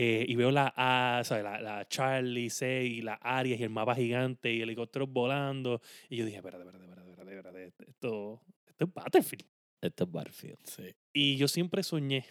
[0.00, 1.42] Eh, y veo la A, ¿sabes?
[1.42, 5.80] La, la Charlie, C y la Aries y el mapa gigante y helicópteros volando.
[6.08, 7.90] Y yo dije, espérate, espérate, espérate, espérate, espérate.
[7.90, 9.44] Esto, esto es Battlefield.
[9.80, 10.58] Esto es Battlefield.
[10.64, 10.94] Sí.
[11.12, 12.24] Y yo siempre soñé,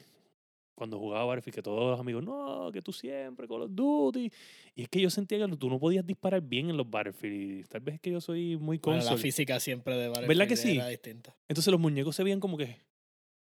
[0.78, 4.32] cuando jugaba Battlefield, que todos los amigos, no, que tú siempre Call of Duty.
[4.75, 7.59] Y es que yo sentía que tú no podías disparar bien en los Battlefield.
[7.59, 9.21] Y tal vez es que yo soy muy Bueno, la console.
[9.23, 10.75] física siempre de Battlefield ¿Verdad que sí?
[10.75, 11.36] era distinta.
[11.47, 12.78] Entonces los muñecos se veían como que,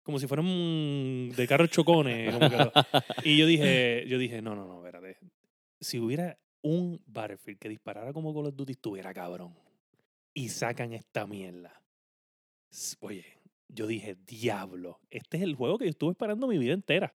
[0.04, 0.46] como si fueran
[1.36, 2.32] de carros chocones.
[2.36, 2.72] como que-
[3.24, 5.18] y yo dije, yo dije, no, no, no, espérate.
[5.82, 9.56] Si hubiera un Battlefield que disparara como Call of Duty, estuviera cabrón.
[10.36, 11.82] Y sacan esta mierda.
[13.02, 13.26] Oye,
[13.74, 17.14] yo dije, diablo, este es el juego que yo estuve esperando mi vida entera.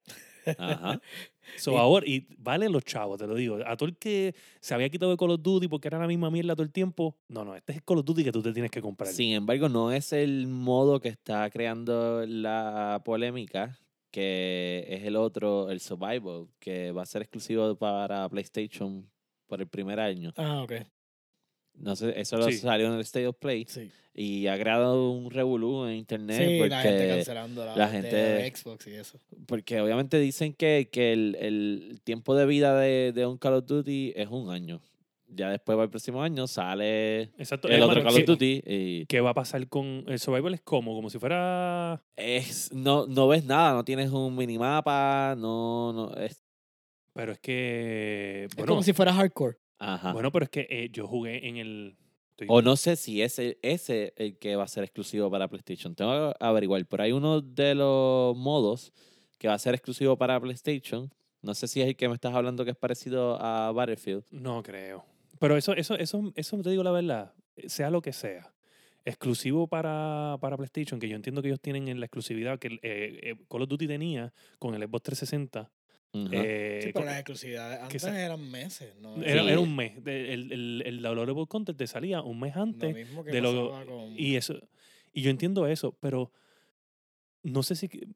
[0.58, 1.00] Ajá.
[1.56, 3.56] So, Y- ahora, y valen los chavos, te lo digo.
[3.66, 6.30] A todo el que se había quitado de Call of Duty porque era la misma
[6.30, 8.52] mierda todo el tiempo, no, no, este es el Call of Duty que tú te
[8.52, 9.10] tienes que comprar.
[9.10, 13.78] Sin embargo, no es el modo que está creando la polémica,
[14.10, 19.10] que es el otro, el Survival, que va a ser exclusivo para PlayStation
[19.46, 20.32] por el primer año.
[20.36, 20.72] Ah, ok.
[21.80, 25.30] No sé, eso lo salió en el State of Play Sí, y ha creado un
[25.30, 29.18] revolú en internet sí porque, la gente cancelando la, la de gente- Xbox y eso.
[29.46, 33.66] porque obviamente dicen que, que el, el tiempo de vida de, de un Call of
[33.66, 34.80] Duty es un año.
[35.30, 37.68] Ya después para el próximo año sale Exacto.
[37.68, 40.54] el es otro Call ¿qué- of Duty y ¿Qué va a pasar con el survival?
[40.54, 42.02] Es como, como si fuera.
[42.16, 46.42] es, no, no ves nada, no tienes un minimapa, no, no, es,
[47.12, 48.48] Pero es que.
[48.56, 49.58] Es como si fuera hardcore.
[49.78, 50.12] Ajá.
[50.12, 51.96] bueno pero es que eh, yo jugué en el.
[52.30, 55.94] estoy- O no sé si ese ese el que va a ser exclusivo para PlayStation.
[55.94, 56.84] Tengo que averiguar.
[56.86, 58.92] Pero hay uno de los modos
[59.38, 61.12] que va a ser exclusivo para PlayStation.
[61.42, 64.24] No sé si es el que me estás hablando que es parecido a Battlefield.
[64.30, 65.04] No creo.
[65.38, 68.52] Pero eso, eso, eso, eso te digo la verdad, eh, sea lo que sea,
[69.04, 72.80] exclusivo para, para PlayStation, que yo entiendo que ellos tienen en la exclusividad que eh,
[72.82, 75.70] eh, Call of Duty tenía con el Xbox 360.
[76.12, 76.28] Ujú.
[76.32, 79.16] eh, Sí, pero las exclusividades antes eran meses, ¿no?
[79.22, 79.48] era, Sí.
[79.50, 79.92] era un mes.
[80.06, 82.94] el, el, el downloadable content te salía un mes Lo antes.
[82.94, 84.18] mismo que de lo- con...
[84.18, 84.54] Y eso,
[85.12, 86.32] y yo entiendo eso, pero
[87.42, 88.08] no sé si que,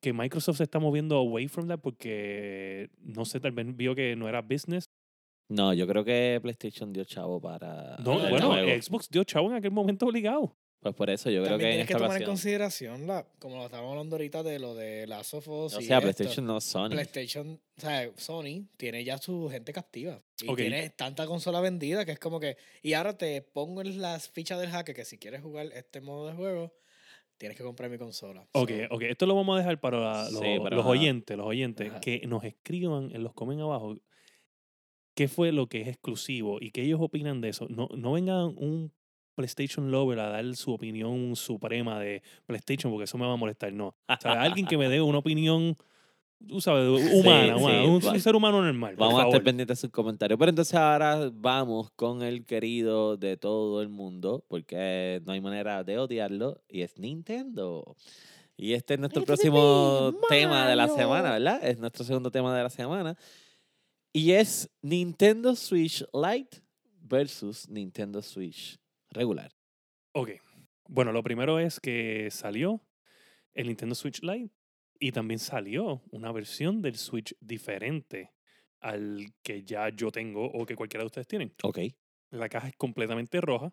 [0.00, 4.14] que Microsoft se está moviendo away from that porque no sé, tal vez vio que
[4.16, 4.90] no era business.
[5.48, 7.96] No, yo creo que PlayStation dio chavo para.
[7.98, 8.54] No, bueno.
[8.80, 10.56] Xbox dio chavo en aquel momento obligado.
[10.80, 13.66] Pues por eso yo creo que en tienes que tomar en consideración, la, como lo
[13.66, 16.06] estábamos hablando ahorita, de lo de Last of Us O y sea, esto.
[16.10, 16.88] PlayStation no Sony.
[16.88, 20.22] PlayStation, o sea, Sony tiene ya su gente captiva.
[20.40, 22.56] Y tiene tanta consola vendida que es como que.
[22.82, 26.28] Y ahora te pongo en las fichas del hacker que si quieres jugar este modo
[26.28, 26.72] de juego,
[27.36, 28.46] tienes que comprar mi consola.
[28.52, 31.90] Ok, So, ok, esto lo vamos a dejar para la- Sí, los, oyentes, los oyentes,
[31.90, 32.00] Ajá.
[32.00, 33.96] que nos escriban en los comen abajo
[35.14, 37.66] qué fue lo que es exclusivo y qué ellos opinan de eso.
[37.68, 38.92] No, no venga un
[39.40, 43.72] PlayStation Lover a dar su opinión suprema de PlayStation porque eso me va a molestar,
[43.72, 43.88] no.
[43.88, 45.76] O sea, alguien que me dé una opinión,
[46.46, 48.94] tú sabes, humana, Sí, humana, sí, un, va- ser humano normal.
[48.96, 49.44] por Vamos a estar favor.
[49.44, 50.38] pendientes de sus comentarios.
[50.38, 55.82] Pero entonces ahora vamos con el querido de todo el mundo, porque no hay manera
[55.84, 57.96] de odiarlo, y es Nintendo.
[58.56, 61.60] Y este es nuestro próximo tema de la semana, ¿verdad?
[61.66, 63.16] Es nuestro segundo tema de la semana.
[64.12, 66.58] Y es Nintendo Switch Lite
[67.00, 68.78] versus Nintendo Switch
[69.10, 69.52] regular.
[70.12, 70.30] Ok.
[70.88, 72.80] Bueno, lo primero es que salió
[73.54, 74.52] el Nintendo Switch Lite
[74.98, 78.32] y también salió una versión del Switch diferente
[78.80, 81.54] al que ya yo tengo o que cualquiera de ustedes tienen.
[81.62, 81.78] Ok.
[82.30, 83.72] La caja es completamente roja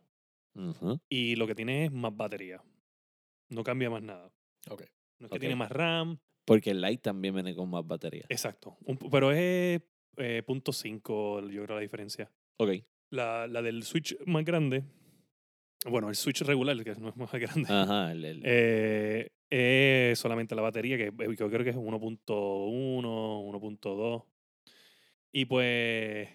[1.09, 2.63] y lo que tiene es más batería.
[3.49, 4.31] No cambia más nada.
[4.69, 4.83] Ok.
[5.19, 5.39] No es que Ok.
[5.39, 6.19] tiene más RAM.
[6.45, 8.25] Porque el Lite también viene con más batería.
[8.29, 8.77] Exacto.
[8.85, 9.81] Un pero es
[10.17, 12.31] eh, punto .5 yo creo la diferencia.
[12.57, 12.71] Ok.
[13.09, 14.83] La, la del Switch más grande,
[15.89, 18.11] bueno, el Switch regular, que no es más grande, Ajá.
[18.11, 24.23] el- el- Eh, es solamente la batería, que eh, yo creo que es 1.1, 1.2.
[25.31, 26.29] Y pues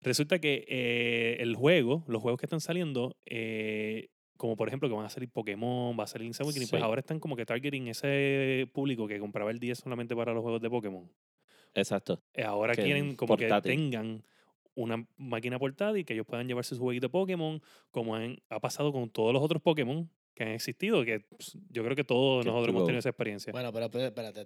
[0.00, 4.94] resulta que eh, el juego, los juegos que están saliendo, eh, como por ejemplo que
[4.94, 6.84] van a salir Pokémon, va a salir Awakening, pues Sí.
[6.84, 10.60] ahora están como que targeting ese público que compraba el 10 solamente para los juegos
[10.60, 11.10] de Pokémon.
[11.74, 12.22] Exacto.
[12.44, 13.70] Ahora Que quieren como portátil.
[13.72, 14.24] que tengan
[14.74, 17.60] una máquina portátil y que ellos puedan llevarse su jueguito de Pokémon,
[17.90, 21.84] como han- ha pasado con todos los otros Pokémon que han existido, que pues, yo
[21.84, 23.52] creo que todos nosotros hemos tenido esa experiencia.
[23.52, 24.44] Bueno, pero espérate.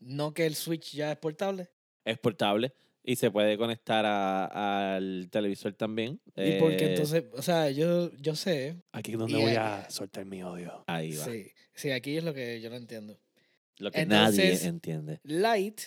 [0.00, 1.68] No que el Switch ya es portable.
[2.04, 6.20] Es portable y se puede conectar a- al televisor también.
[6.36, 8.82] Y porque Eh, entonces, o sea, yo, yo sé.
[8.92, 10.84] Aquí es donde voy ahí- a soltar mi odio.
[10.86, 11.24] Ahí va.
[11.24, 13.18] Sí, sí, aquí es lo que yo no entiendo.
[13.78, 15.20] Lo que nadie entiende.
[15.24, 15.80] Light,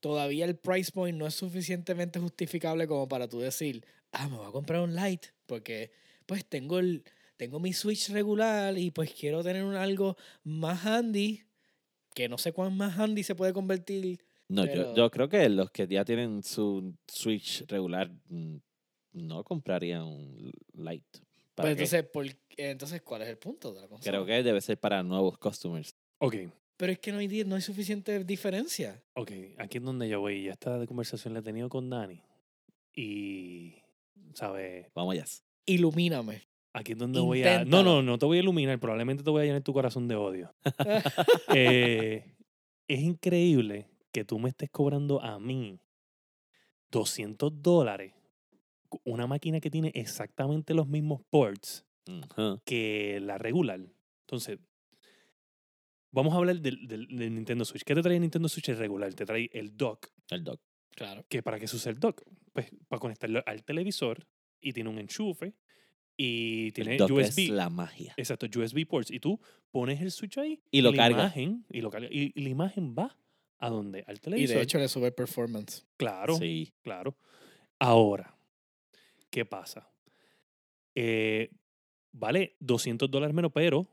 [0.00, 4.46] todavía el price point no es suficientemente justificable como para tú decir, ah, me voy
[4.48, 5.90] a comprar un Light, porque
[6.26, 7.04] pues tengo el
[7.36, 11.44] tengo mi Switch regular y pues quiero tener un algo más handy,
[12.12, 14.18] que no sé cuán más handy se puede convertir.
[14.48, 18.56] No, yo, pero- yo creo que los que ya tienen su Switch regular mm,
[19.12, 20.52] no comprarían un.
[21.54, 24.10] ¿Para Pues entonces, entonces, ¿cuál es el punto de la consola?
[24.10, 25.94] Creo que debe ser para nuevos customers.
[26.18, 26.34] Ok,
[26.78, 29.02] Pero es que no hay, di- no hay suficiente diferencia.
[29.14, 30.44] ok, aquí es donde yo voy.
[30.44, 32.22] Ya esta conversación la he tenido con Dani.
[32.94, 33.74] Y,
[34.34, 34.86] ¿sabes?
[34.94, 35.24] Vamos allá.
[35.66, 36.48] Ilumíname.
[36.72, 37.64] Aquí es donde voy a...
[37.64, 38.78] No, no, no te voy a iluminar.
[38.78, 40.54] Probablemente te voy a llenar tu corazón de odio.
[41.54, 42.36] Eh,
[42.86, 45.78] es increíble que tú me estés cobrando a mí
[46.90, 48.14] 200 dólares
[49.04, 51.84] una máquina que tiene exactamente los mismos ports
[52.64, 53.80] que la regular.
[54.26, 54.58] Entonces,
[56.10, 57.84] vamos a hablar del, del- del Nintendo Switch.
[57.84, 59.12] ¿Qué te trae el Nintendo Switch el regular?
[59.14, 60.08] Te trae el dock.
[60.30, 60.60] El dock.
[60.94, 61.24] claro.
[61.28, 62.22] ¿Que ¿Para qué se usa el dock?
[62.52, 64.26] Pues para conectarlo al televisor
[64.60, 65.54] y tiene un enchufe
[66.16, 67.38] y tiene El dock USB.
[67.44, 68.14] es la magia.
[68.16, 69.10] Exacto, USB ports.
[69.10, 69.40] Y tú
[69.70, 71.18] pones el switch ahí Y lo la carga.
[71.22, 73.16] Imagen, y, lo carga, y, y la imagen va
[73.60, 74.04] a donde?
[74.06, 74.56] Al Y televisor.
[74.56, 75.86] de hecho le sube performance.
[75.96, 76.72] claro, Sí.
[76.82, 77.16] claro.
[77.78, 78.34] Ahora,
[79.30, 79.90] ¿Qué pasa?
[80.94, 81.50] Eh,
[82.12, 83.86] vale 200 dólares menos, pero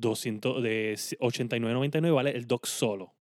[0.00, 3.14] 200, de 89.99 vale el dock solo.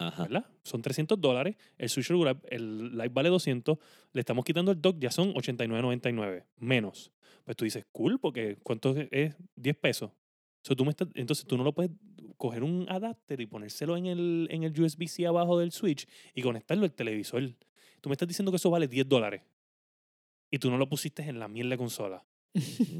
[0.00, 0.22] Ajá.
[0.24, 0.46] ¿verdad?
[0.62, 1.56] Son 300 dólares.
[1.76, 3.78] El Switch regular, el Lite vale 200.
[4.12, 7.10] Le estamos quitando el dock, ya son 89.99 menos.
[7.44, 9.34] Pues tú dices, cool, porque ¿cuánto es- es?
[9.56, 10.10] 10 pesos.
[10.62, 11.90] So, tú me estás- entonces tú no lo puedes
[12.36, 16.84] coger un adapter y ponérselo en el, en el USB-C abajo del Switch y conectarlo
[16.84, 17.42] al televisor.
[18.00, 19.42] Tú me estás diciendo que eso vale 10 dólares.
[20.50, 22.24] Y tú no lo pusiste en la mierda consola.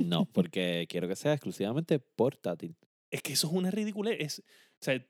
[0.04, 2.74] No, porque quiero que sea exclusivamente portátil.
[3.10, 4.16] Es que eso es una ridiculez.
[4.20, 4.42] Es, o
[4.80, 5.04] sea,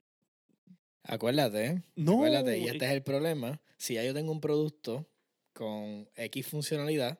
[1.03, 1.83] Acuérdate, ¿eh?
[1.95, 2.13] no.
[2.13, 3.59] Acuérdate, y este es el problema.
[3.77, 5.07] Si ya yo tengo un producto
[5.53, 7.19] con X funcionalidad,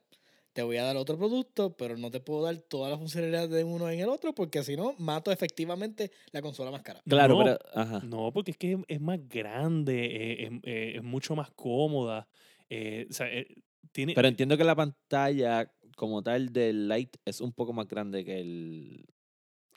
[0.53, 3.63] te voy a dar otro producto, pero no te puedo dar todas las funcionalidades de
[3.63, 7.01] uno en el otro, porque si no, mato efectivamente la consola más cara.
[7.07, 7.59] Claro, No, pero.
[7.73, 8.01] Ajá.
[8.03, 12.27] No, porque es que es, más grande, es, es mucho más cómoda.
[12.69, 13.47] eh, o sea, eh,
[13.91, 18.23] tiene, Pero entiendo que la pantalla como tal del Lite es un poco más grande
[18.23, 19.05] que el,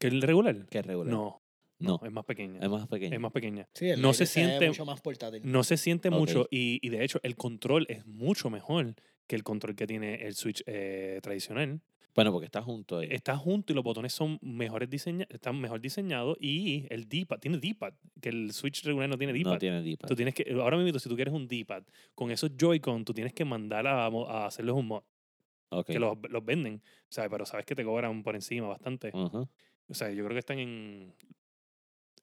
[0.02, 0.66] ¿Que el regular?
[0.66, 1.12] que el regular.
[1.12, 1.42] No,
[1.78, 2.58] no, No, es más pequeña.
[2.60, 3.14] es más pequeño.
[3.14, 3.68] Es más pequeña.
[3.74, 5.42] Sí, el No se siente- mucho más portátil.
[5.44, 6.14] No se siente Ok.
[6.14, 8.94] mucho y, y de hecho el control es mucho mejor
[9.26, 11.80] que el control que tiene el Switch eh, tradicional.
[12.14, 13.08] Bueno, porque está junto ahí.
[13.10, 17.56] Está junto y los botones son mejores diseñados, están mejor diseñados y el D-pad, tiene
[17.56, 19.52] D-pad, que el Switch regular no tiene D-pad.
[19.52, 20.08] no tiene D-pad.
[20.08, 21.84] Tú tienes que, ahora mismo, si tú quieres un D-pad,
[22.14, 25.02] con esos Joy-Con, tú tienes que mandar a, a hacerles un mod,
[25.70, 25.86] Ok.
[25.86, 27.30] que los, los venden, ¿sabes?
[27.30, 29.10] Pero sabes que te cobran por encima bastante.
[29.14, 29.48] Ujú.
[29.88, 31.14] O sea, yo creo que están en,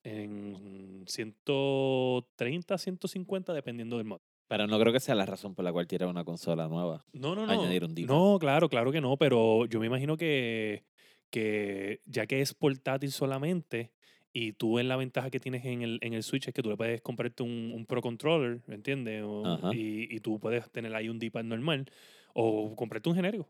[0.03, 4.19] en 130, 150, dependiendo del mod.
[4.47, 7.05] Pero no creo que sea la razón por la cual tiene una consola nueva.
[7.13, 7.51] No, no, no.
[7.51, 7.93] Añadir un.
[8.07, 10.85] No, claro, claro que no, pero yo me imagino que,
[11.29, 13.91] que ya que es portátil solamente
[14.33, 16.69] y tú en la ventaja que tienes en el, en el Switch es que tú
[16.69, 19.23] le puedes comprarte un, un Pro Controller, ¿me entiendes?
[19.23, 19.71] O-.
[19.71, 21.85] Y, y tú puedes tener ahí un D-pad normal
[22.33, 23.47] o comprarte un genérico.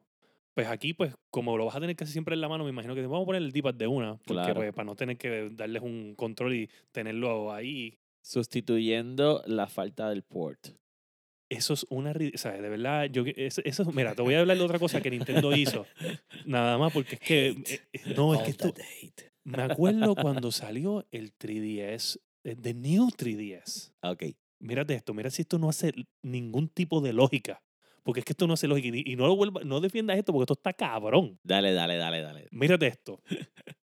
[0.56, 2.94] Pues aquí, pues, como lo vas a tener casi siempre en la mano, me imagino
[2.96, 4.56] que te vamos a poner el D-pad de una, porque Claro.
[4.56, 7.98] pues, para no tener que darles un control y tenerlo ahí.
[8.22, 10.70] Sustituyendo la falta del port.
[11.52, 12.12] Eso es una...
[12.12, 13.24] O sea, de verdad, yo...
[13.36, 15.86] Eso, eso- mira, te voy a hablar de otra cosa que Nintendo hizo.
[16.46, 17.48] Nada más porque es que...
[17.50, 18.68] eh, eh, No, es que esto...
[18.68, 19.32] hate.
[19.46, 23.94] Me acuerdo cuando salió el 3DS, eh, The New 3DS.
[24.04, 24.24] Ok.
[24.62, 27.62] Mírate esto, mira si esto no hace ningún tipo de lógica.
[28.04, 28.96] Porque es que esto no hace lógica.
[28.96, 31.40] Y, y no lo vuelva, no defiendas esto porque esto está cabrón.
[31.44, 32.48] Dale, dale, dale, dale.
[32.52, 33.22] Mírate esto.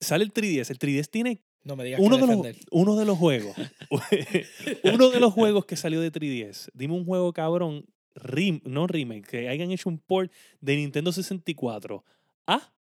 [0.00, 0.70] Sale el 3DS.
[0.70, 3.56] El 3DS tiene No me digas uno que de, los, uno de los juegos.
[4.84, 6.70] uno de los juegos que salió de 3DS.
[6.74, 7.86] Dime un juego cabrón.
[8.14, 10.32] Rem, no remake, que hayan hecho un port
[10.62, 12.02] de Nintendo 64
[12.46, 12.72] a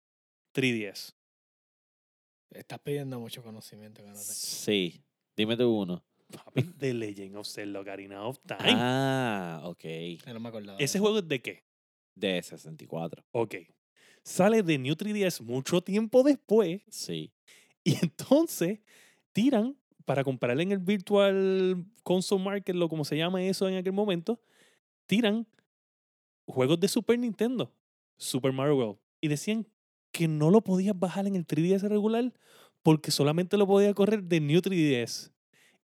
[0.55, 1.15] 3DS.
[2.51, 4.25] Estás pidiendo mucho conocimiento que no tengo.
[4.25, 5.03] Sí.
[5.37, 6.05] Dime tú uno.
[6.31, 8.59] Papi, The Legend of Zelda Ocarina of Time.
[8.77, 9.85] Ah, ok.
[10.25, 10.79] Ya No me acordaba.
[10.79, 11.65] ¿Ese juego es de qué?
[12.15, 13.25] De 64.
[13.33, 13.57] Ok.
[14.23, 17.33] Sale de New 3DS mucho tiempo después Sí.
[17.85, 18.81] y entonces
[19.33, 23.93] tiran para comprarle en el Virtual Console Market, lo como se llama eso en aquel
[23.93, 24.41] momento,
[25.07, 25.47] tiran
[26.47, 27.75] juegos de Super Nintendo,
[28.19, 29.67] Super Mario World, y decían
[30.13, 32.33] que no lo podías bajar en el 3DS regular
[32.83, 35.33] porque solamente lo podía correr de New 3DS.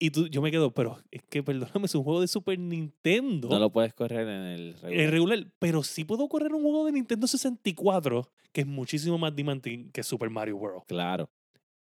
[0.01, 3.49] Y tú, yo me quedo, pero es que perdóname, es un juego de Super Nintendo.
[3.49, 5.11] No lo puedes correr en el regular.
[5.11, 9.91] regular, pero sí puedo correr un juego de Nintendo 64 que es muchísimo más demanding
[9.91, 10.85] que Super Mario World.
[10.87, 11.31] Claro.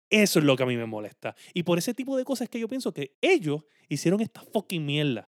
[0.10, 1.36] Eso es lo que a mí me molesta.
[1.54, 4.86] Y por ese tipo de cosas es que yo pienso que ellos hicieron esta fucking
[4.86, 5.30] mierda.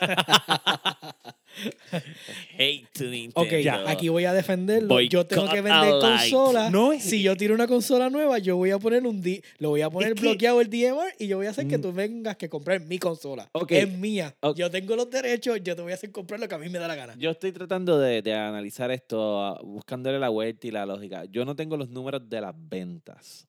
[2.58, 3.40] Hate to Nintendo.
[3.40, 5.00] Ok, Ya, aquí voy a defenderlo.
[5.00, 6.00] yo tengo que vender a Lite.
[6.00, 6.70] consola.
[6.70, 9.70] No es- Si yo tiro una consola nueva, yo voy a poner un D, lo
[9.70, 11.82] voy a poner que- bloqueado el DMR y yo voy a hacer que Mm.
[11.82, 13.48] tú vengas que comprar mi consola.
[13.52, 13.72] Ok.
[13.72, 14.34] Es mía.
[14.56, 16.78] Yo tengo los derechos, yo te voy a hacer comprar lo que a mí me
[16.78, 17.14] da la gana.
[17.18, 21.24] Yo estoy tratando de, de analizar esto, buscándole la vuelta y la lógica.
[21.26, 23.46] Yo no tengo los números de las ventas.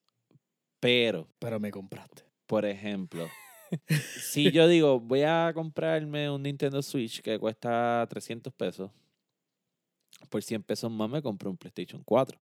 [0.80, 2.23] Pero, Pero me compraste.
[2.48, 3.30] por ejemplo,
[3.88, 8.91] si yo digo, voy a comprarme un Nintendo Switch que cuesta 300 pesos,
[10.30, 12.39] por 100 pesos más me compro un PlayStation 4.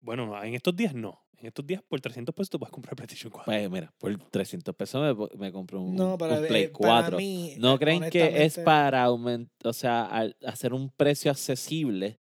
[0.00, 1.20] Bueno, en estos días no.
[1.38, 3.44] En estos días por 300 pesos tú puedes comprar PlayStation 4.
[3.52, 7.02] Pues mira, por 300 pesos me, me compro un, No, un para, Play eh, para
[7.02, 7.16] 4.
[7.18, 7.54] mí.
[7.58, 12.20] ¿No eh, creen que es para aumentar, o sea, al hacer un precio accesible?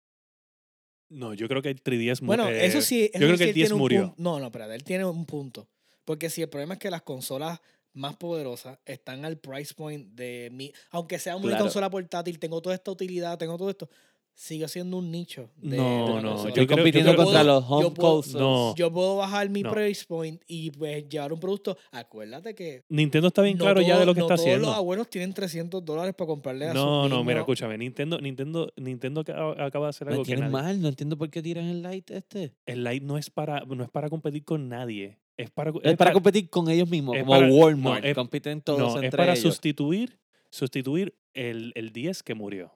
[1.11, 3.11] No, yo creo que el 3DS mu- Bueno, eh, eso sí.
[3.13, 4.15] eso creo que el él 10 tiene un murió.
[4.17, 5.69] No, no, espérate, él tiene un punto.
[6.05, 7.61] Porque si el problema es que las consolas
[7.95, 10.73] más poderosas están al price point de mi.
[10.91, 11.65] Aunque sea una Claro.
[11.65, 13.89] consola portátil, tengo toda esta utilidad, tengo todo esto.
[14.35, 15.51] sigue siendo un nicho.
[15.59, 16.49] de- No, de la no, consola.
[16.49, 18.41] Estoy yo creo- compitiendo yo creo- contra puedo- los home yo puedo- consoles.
[18.41, 18.75] No.
[18.77, 19.71] Yo puedo bajar mi No.
[19.71, 21.77] price point y pues llevar un producto.
[21.91, 22.83] Acuérdate que.
[22.89, 24.69] Nintendo está bien no claro ya de lo que no está todos haciendo.
[24.69, 28.73] los abuelos tienen 300 dólares para comprarle a No, sus no, mira, escúchame, Nintendo, Nintendo,
[28.77, 29.55] Nintendo acaba,
[29.87, 32.55] de hacer Me algo que nadie- mal, no entiendo por qué tiran el light este.
[32.65, 35.19] el Lite no es para, no es para competir con nadie.
[35.37, 38.03] Es para, Es para competir con ellos mismos, como para- Walmart.
[38.03, 39.41] no, es- compiten todos no, entre es para ellos.
[39.43, 40.19] sustituir,
[40.51, 42.73] sustituir el, el 10 que murió.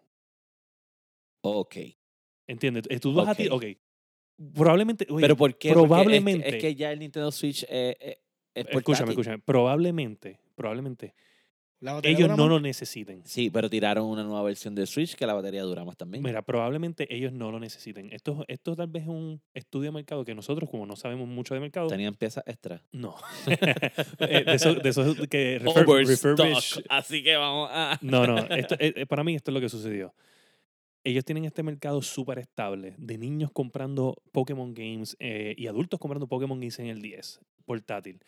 [1.42, 1.76] Ok.
[2.46, 2.84] ¿Entiendes?
[2.88, 3.64] Eh, Tú vas a ti, Ok.
[4.54, 5.68] Probablemente, oye, Pero ¿por qué?
[5.72, 8.18] Porque es que- probablemente- Es que, ya el Nintendo Switch eh, eh,
[8.54, 11.14] es escúchame, escúchame, probablemente, probablemente
[12.02, 12.48] ellos no más.
[12.48, 13.22] lo necesiten.
[13.24, 16.22] Sí, pero tiraron una nueva versión de Switch que la batería dura más también.
[16.22, 18.12] Mira, probablemente ellos no lo necesiten.
[18.12, 21.54] Esto, esto tal vez es un estudio de mercado que nosotros, como no sabemos mucho
[21.54, 22.82] de mercado, Tenían piezas extra.
[22.92, 23.14] no.
[24.20, 27.98] Eh, de esos de esos que refurbish Así que vamos a.
[28.02, 30.14] No, no, esto, eh, eh, para mí esto es lo que sucedió.
[31.04, 36.26] Ellos tienen este mercado súper estable de niños comprando Pokémon Games eh, y adultos comprando
[36.26, 38.18] Pokémon Games en el 10, portátil.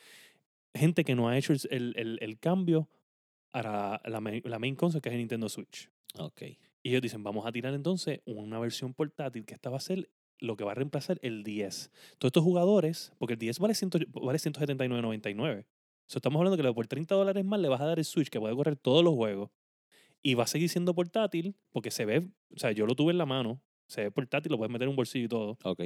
[0.74, 2.88] Gente que no ha hecho el, el- el cambio
[3.52, 5.90] a la, la main, la main console que es el Nintendo Switch.
[6.18, 6.42] Ok.
[6.82, 10.08] Y ellos dicen, vamos a tirar entonces una versión portátil que esta va a ser
[10.40, 11.90] lo que va a reemplazar el 10.
[12.18, 15.66] Todos estos jugadores, porque el 10 vale, 100 vale 179.99.
[16.06, 18.40] So, estamos hablando que por 30 dólares más le vas a dar el Switch que
[18.40, 19.50] puede correr todos los juegos.
[20.22, 23.18] Y va a seguir siendo portátil porque se ve, o sea, yo lo tuve en
[23.18, 25.58] la mano, se ve portátil, lo puedes meter en un bolsillo y todo.
[25.64, 25.82] Ok.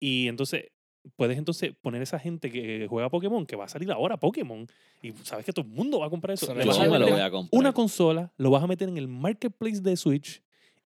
[0.00, 0.72] Y entonces
[1.16, 4.66] puedes entonces poner esa gente que juega Pokémon, que va a salir ahora Pokémon,
[5.02, 6.46] y sabes que todo el mundo va a comprar eso.
[6.46, 7.58] Eso Le vas a me lo voy a comprar.
[7.58, 10.42] una consola, lo vas a meter en el marketplace de Switch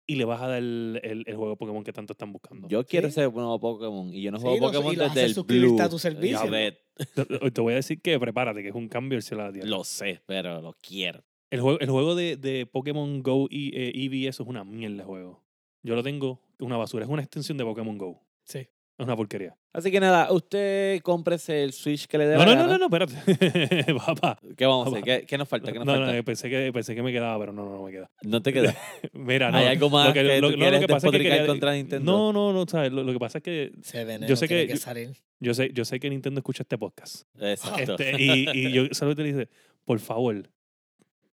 [0.07, 2.67] y le vas a dar el, el- el juego Pokémon que tanto están buscando.
[2.67, 3.19] Yo quiero Sí.
[3.19, 5.81] ese nuevo Pokémon y yo no Sí, juego Pokémon y lo desde el suscribirte Blue.
[5.83, 6.39] a tu servicio.
[6.49, 9.51] te, te voy a decir que prepárate, que es un cambio del cielo a la
[9.53, 9.67] tierra.
[9.67, 11.23] Lo sé, pero lo quiero.
[11.49, 14.97] El juego, el juego de, de Pokémon Go y eh, Eevee, eso es una mierda
[14.97, 15.43] de juego.
[15.83, 18.21] Yo lo tengo, una basura, es una extensión de Pokémon Go.
[18.43, 18.67] Sí.
[18.97, 19.53] Es una porquería.
[19.73, 22.77] Así que nada, usted cómprese el Switch que le dé No, la no, no, gana.
[22.77, 23.93] no, no, espérate.
[24.05, 24.39] Papá.
[24.55, 25.03] ¿Qué vamos a hacer?
[25.03, 25.69] ¿Qué, qué nos falta?
[25.73, 26.17] ¿Qué No, nos no, falta?
[26.17, 28.09] eh, pensé que, pensé que me quedaba, pero no, no, no me queda.
[28.21, 28.73] No te queda.
[29.13, 29.57] Mira, no.
[29.57, 31.45] ¿Hay algo más lo que, que lo- tú no, lo que pasa es que quería-
[31.45, 32.09] contra Nintendo?
[32.09, 32.93] No, no, no, ¿sabes?
[32.93, 35.11] Lo, lo que pasa es que veneno Yo sé que- que salir.
[35.41, 37.23] yo sé, yo sé que Nintendo escucha este podcast.
[37.37, 37.97] Exacto.
[37.99, 39.49] Este, y, y yo solo te dice,
[39.83, 40.49] por favor,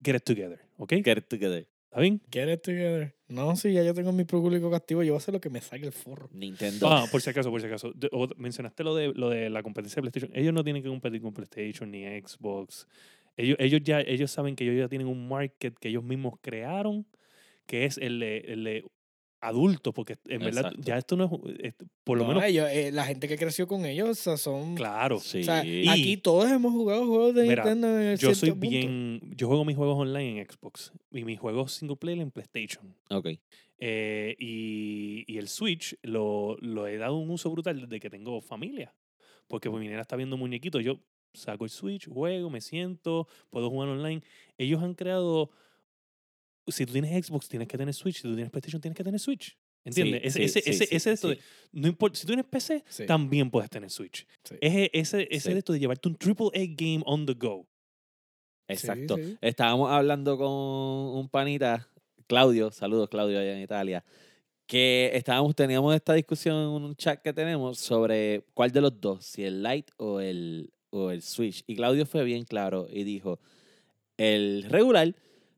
[0.04, 0.92] get it together, ¿ok?
[1.02, 1.66] Get it together.
[1.90, 2.20] ¿Está bien?
[2.30, 3.15] Get it together.
[3.28, 5.60] No, si ya yo tengo mi público castivo, yo voy a hacer lo que me
[5.60, 6.28] salga el forro.
[6.32, 6.88] Nintendo.
[6.88, 7.92] Ah, por si acaso, por si acaso.
[7.92, 10.30] De- o- mencionaste lo de, lo de la competencia de PlayStation.
[10.38, 12.86] Ellos no tienen que competir con PlayStation ni Xbox.
[13.36, 17.04] Ellos, ellos ya ellos saben que ellos ya tienen un market que ellos mismos crearon,
[17.66, 18.84] que es el de, el de
[19.48, 21.74] adultos, porque en verdad ya esto no es, es-
[22.04, 24.74] por lo No, menos, ellos, eh, la gente que creció con ellos o sea, son...
[24.74, 25.18] claro.
[25.20, 25.40] Sí.
[25.40, 28.68] O sea, Y- aquí todos hemos jugado juegos de Mira, Nintendo en Yo soy punto.
[28.68, 32.94] bien, yo juego mis juegos online en Xbox y mis juegos single player en PlayStation.
[33.10, 33.28] Ok.
[33.78, 38.40] Eh, y, y el Switch lo, lo he dado un uso brutal desde que tengo
[38.40, 38.94] familia.
[39.48, 40.82] Porque pues, mi nena está viendo muñequitos.
[40.82, 40.98] Yo
[41.34, 44.22] saco el Switch, juego, me siento, puedo jugar online.
[44.58, 45.50] Ellos han creado.
[46.68, 48.16] Si tú tienes Xbox, tienes que tener Switch.
[48.16, 49.56] Si tú tienes PlayStation, tienes que tener Switch.
[49.84, 50.20] ¿Entiendes?
[50.20, 51.34] Sí, ese, sí, ese, sí, ese, sí, ese de esto sí.
[51.36, 51.40] de-
[51.80, 53.06] no importa, si tú tienes PC, Sí.
[53.06, 54.26] también puedes tener Switch.
[54.42, 54.56] Sí.
[54.60, 55.52] Es e- ese, ese Sí.
[55.52, 57.66] de esto de llevarte un triple A game on the go.
[58.68, 59.16] Exacto.
[59.16, 59.36] sí.
[59.40, 61.88] Estábamos hablando con un panita,
[62.26, 64.04] Claudio, saludos Claudio allá en Italia,
[64.66, 69.24] que estábamos, teníamos esta discusión en un chat que tenemos sobre cuál de los dos,
[69.24, 71.62] si el Lite o el, o el Switch.
[71.68, 73.38] Y Claudio fue bien claro y dijo,
[74.16, 75.14] el regular,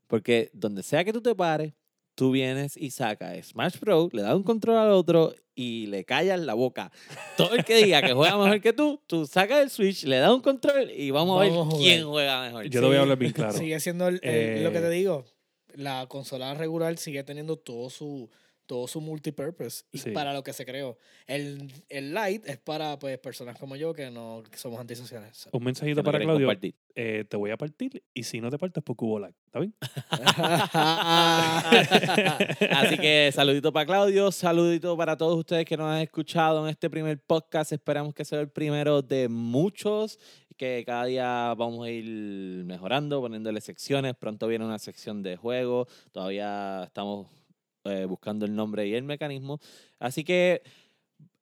[0.09, 1.73] porque donde sea que tú te pares,
[2.15, 6.39] tú vienes y sacas Smash Pro, le das un control al otro y le callas
[6.39, 6.91] la boca.
[7.37, 10.31] Todo el que diga que juega mejor que tú, tú sacas el Switch, le das
[10.31, 12.63] un control y vamos, a Vamos a ver quién juega mejor.
[12.65, 13.53] Yo te voy a Sí, hablar bien claro.
[13.53, 15.25] Sigue siendo el- el- lo que Eh, te digo.
[15.75, 18.29] La consola regular sigue teniendo todo su
[18.69, 20.11] todo su multipurpose y Sí.
[20.11, 20.95] para lo que se creó.
[21.25, 25.35] El, el Lite es para pues personas como yo que no que somos antisociales.
[25.35, 25.49] So.
[25.53, 26.45] Un mensajito para Claudio.
[26.45, 26.75] compartir.
[26.93, 29.33] eh, te voy a partir y si no te partes, pues hubo lag.
[29.47, 29.73] ¿Está bien?
[32.71, 36.89] Así que saludito para Claudio, saludito para todos ustedes que nos han escuchado en este
[36.89, 37.71] primer podcast.
[37.71, 40.19] Esperamos que sea el primero de muchos,
[40.57, 44.15] que cada día vamos a ir mejorando, poniéndole secciones.
[44.15, 47.27] Pronto viene una sección de juego, todavía estamos
[47.85, 49.59] eh, buscando el nombre y el mecanismo.
[49.99, 50.61] Así que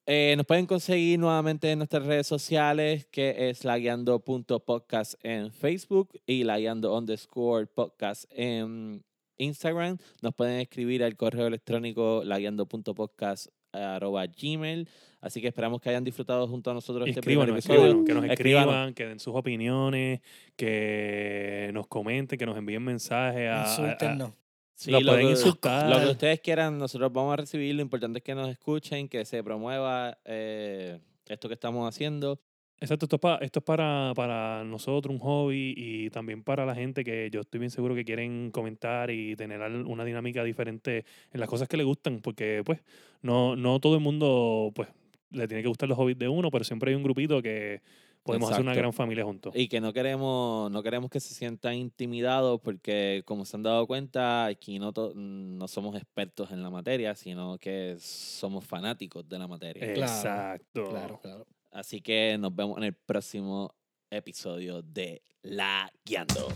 [0.05, 6.43] eh, nos pueden conseguir nuevamente en nuestras redes sociales, que es laguiando.podcast en Facebook y
[6.45, 9.03] laguiando underscore podcast en
[9.37, 9.97] Instagram.
[10.21, 14.87] Nos pueden escribir al correo electrónico laguiando.podcast arroba gmail.
[15.19, 17.99] Así que esperamos que hayan disfrutado junto a nosotros este primer escríbanos, episodio.
[17.99, 20.21] escríbanos, que nos escriban, que den sus opiniones,
[20.55, 24.31] que nos comenten, que nos envíen mensajes a, a- a- Insúltennos.
[24.77, 25.89] Sí, Lo pueden que, insultar.
[25.89, 27.73] lo que ustedes quieran, nosotros vamos a recibir.
[27.73, 32.39] Lo importante es que nos escuchen, que se promueva eh, esto que estamos haciendo.
[32.79, 36.75] Exacto, esto es, pa- esto es para, para nosotros, un hobby, y también para la
[36.75, 41.39] gente que yo estoy bien seguro que quieren comentar y tener una dinámica diferente en
[41.39, 42.79] las cosas que les gustan, porque pues
[43.23, 44.89] no, no todo el mundo pues
[45.31, 47.81] le tiene que gustar los hobbies de uno, pero siempre hay un grupito que
[48.27, 48.81] podemos hacer una Exacto.
[48.83, 49.53] gran familia juntos.
[49.55, 53.87] Y que no queremos, no queremos que se sientan intimidados porque, como se han dado
[53.87, 59.39] cuenta, aquí no, to- no somos expertos en la materia, sino que somos fanáticos de
[59.39, 59.83] la materia.
[59.91, 60.89] Exacto.
[60.91, 61.47] Claro, claro.
[61.71, 63.73] Así que nos vemos en el próximo
[64.11, 66.47] episodio de La Guiando.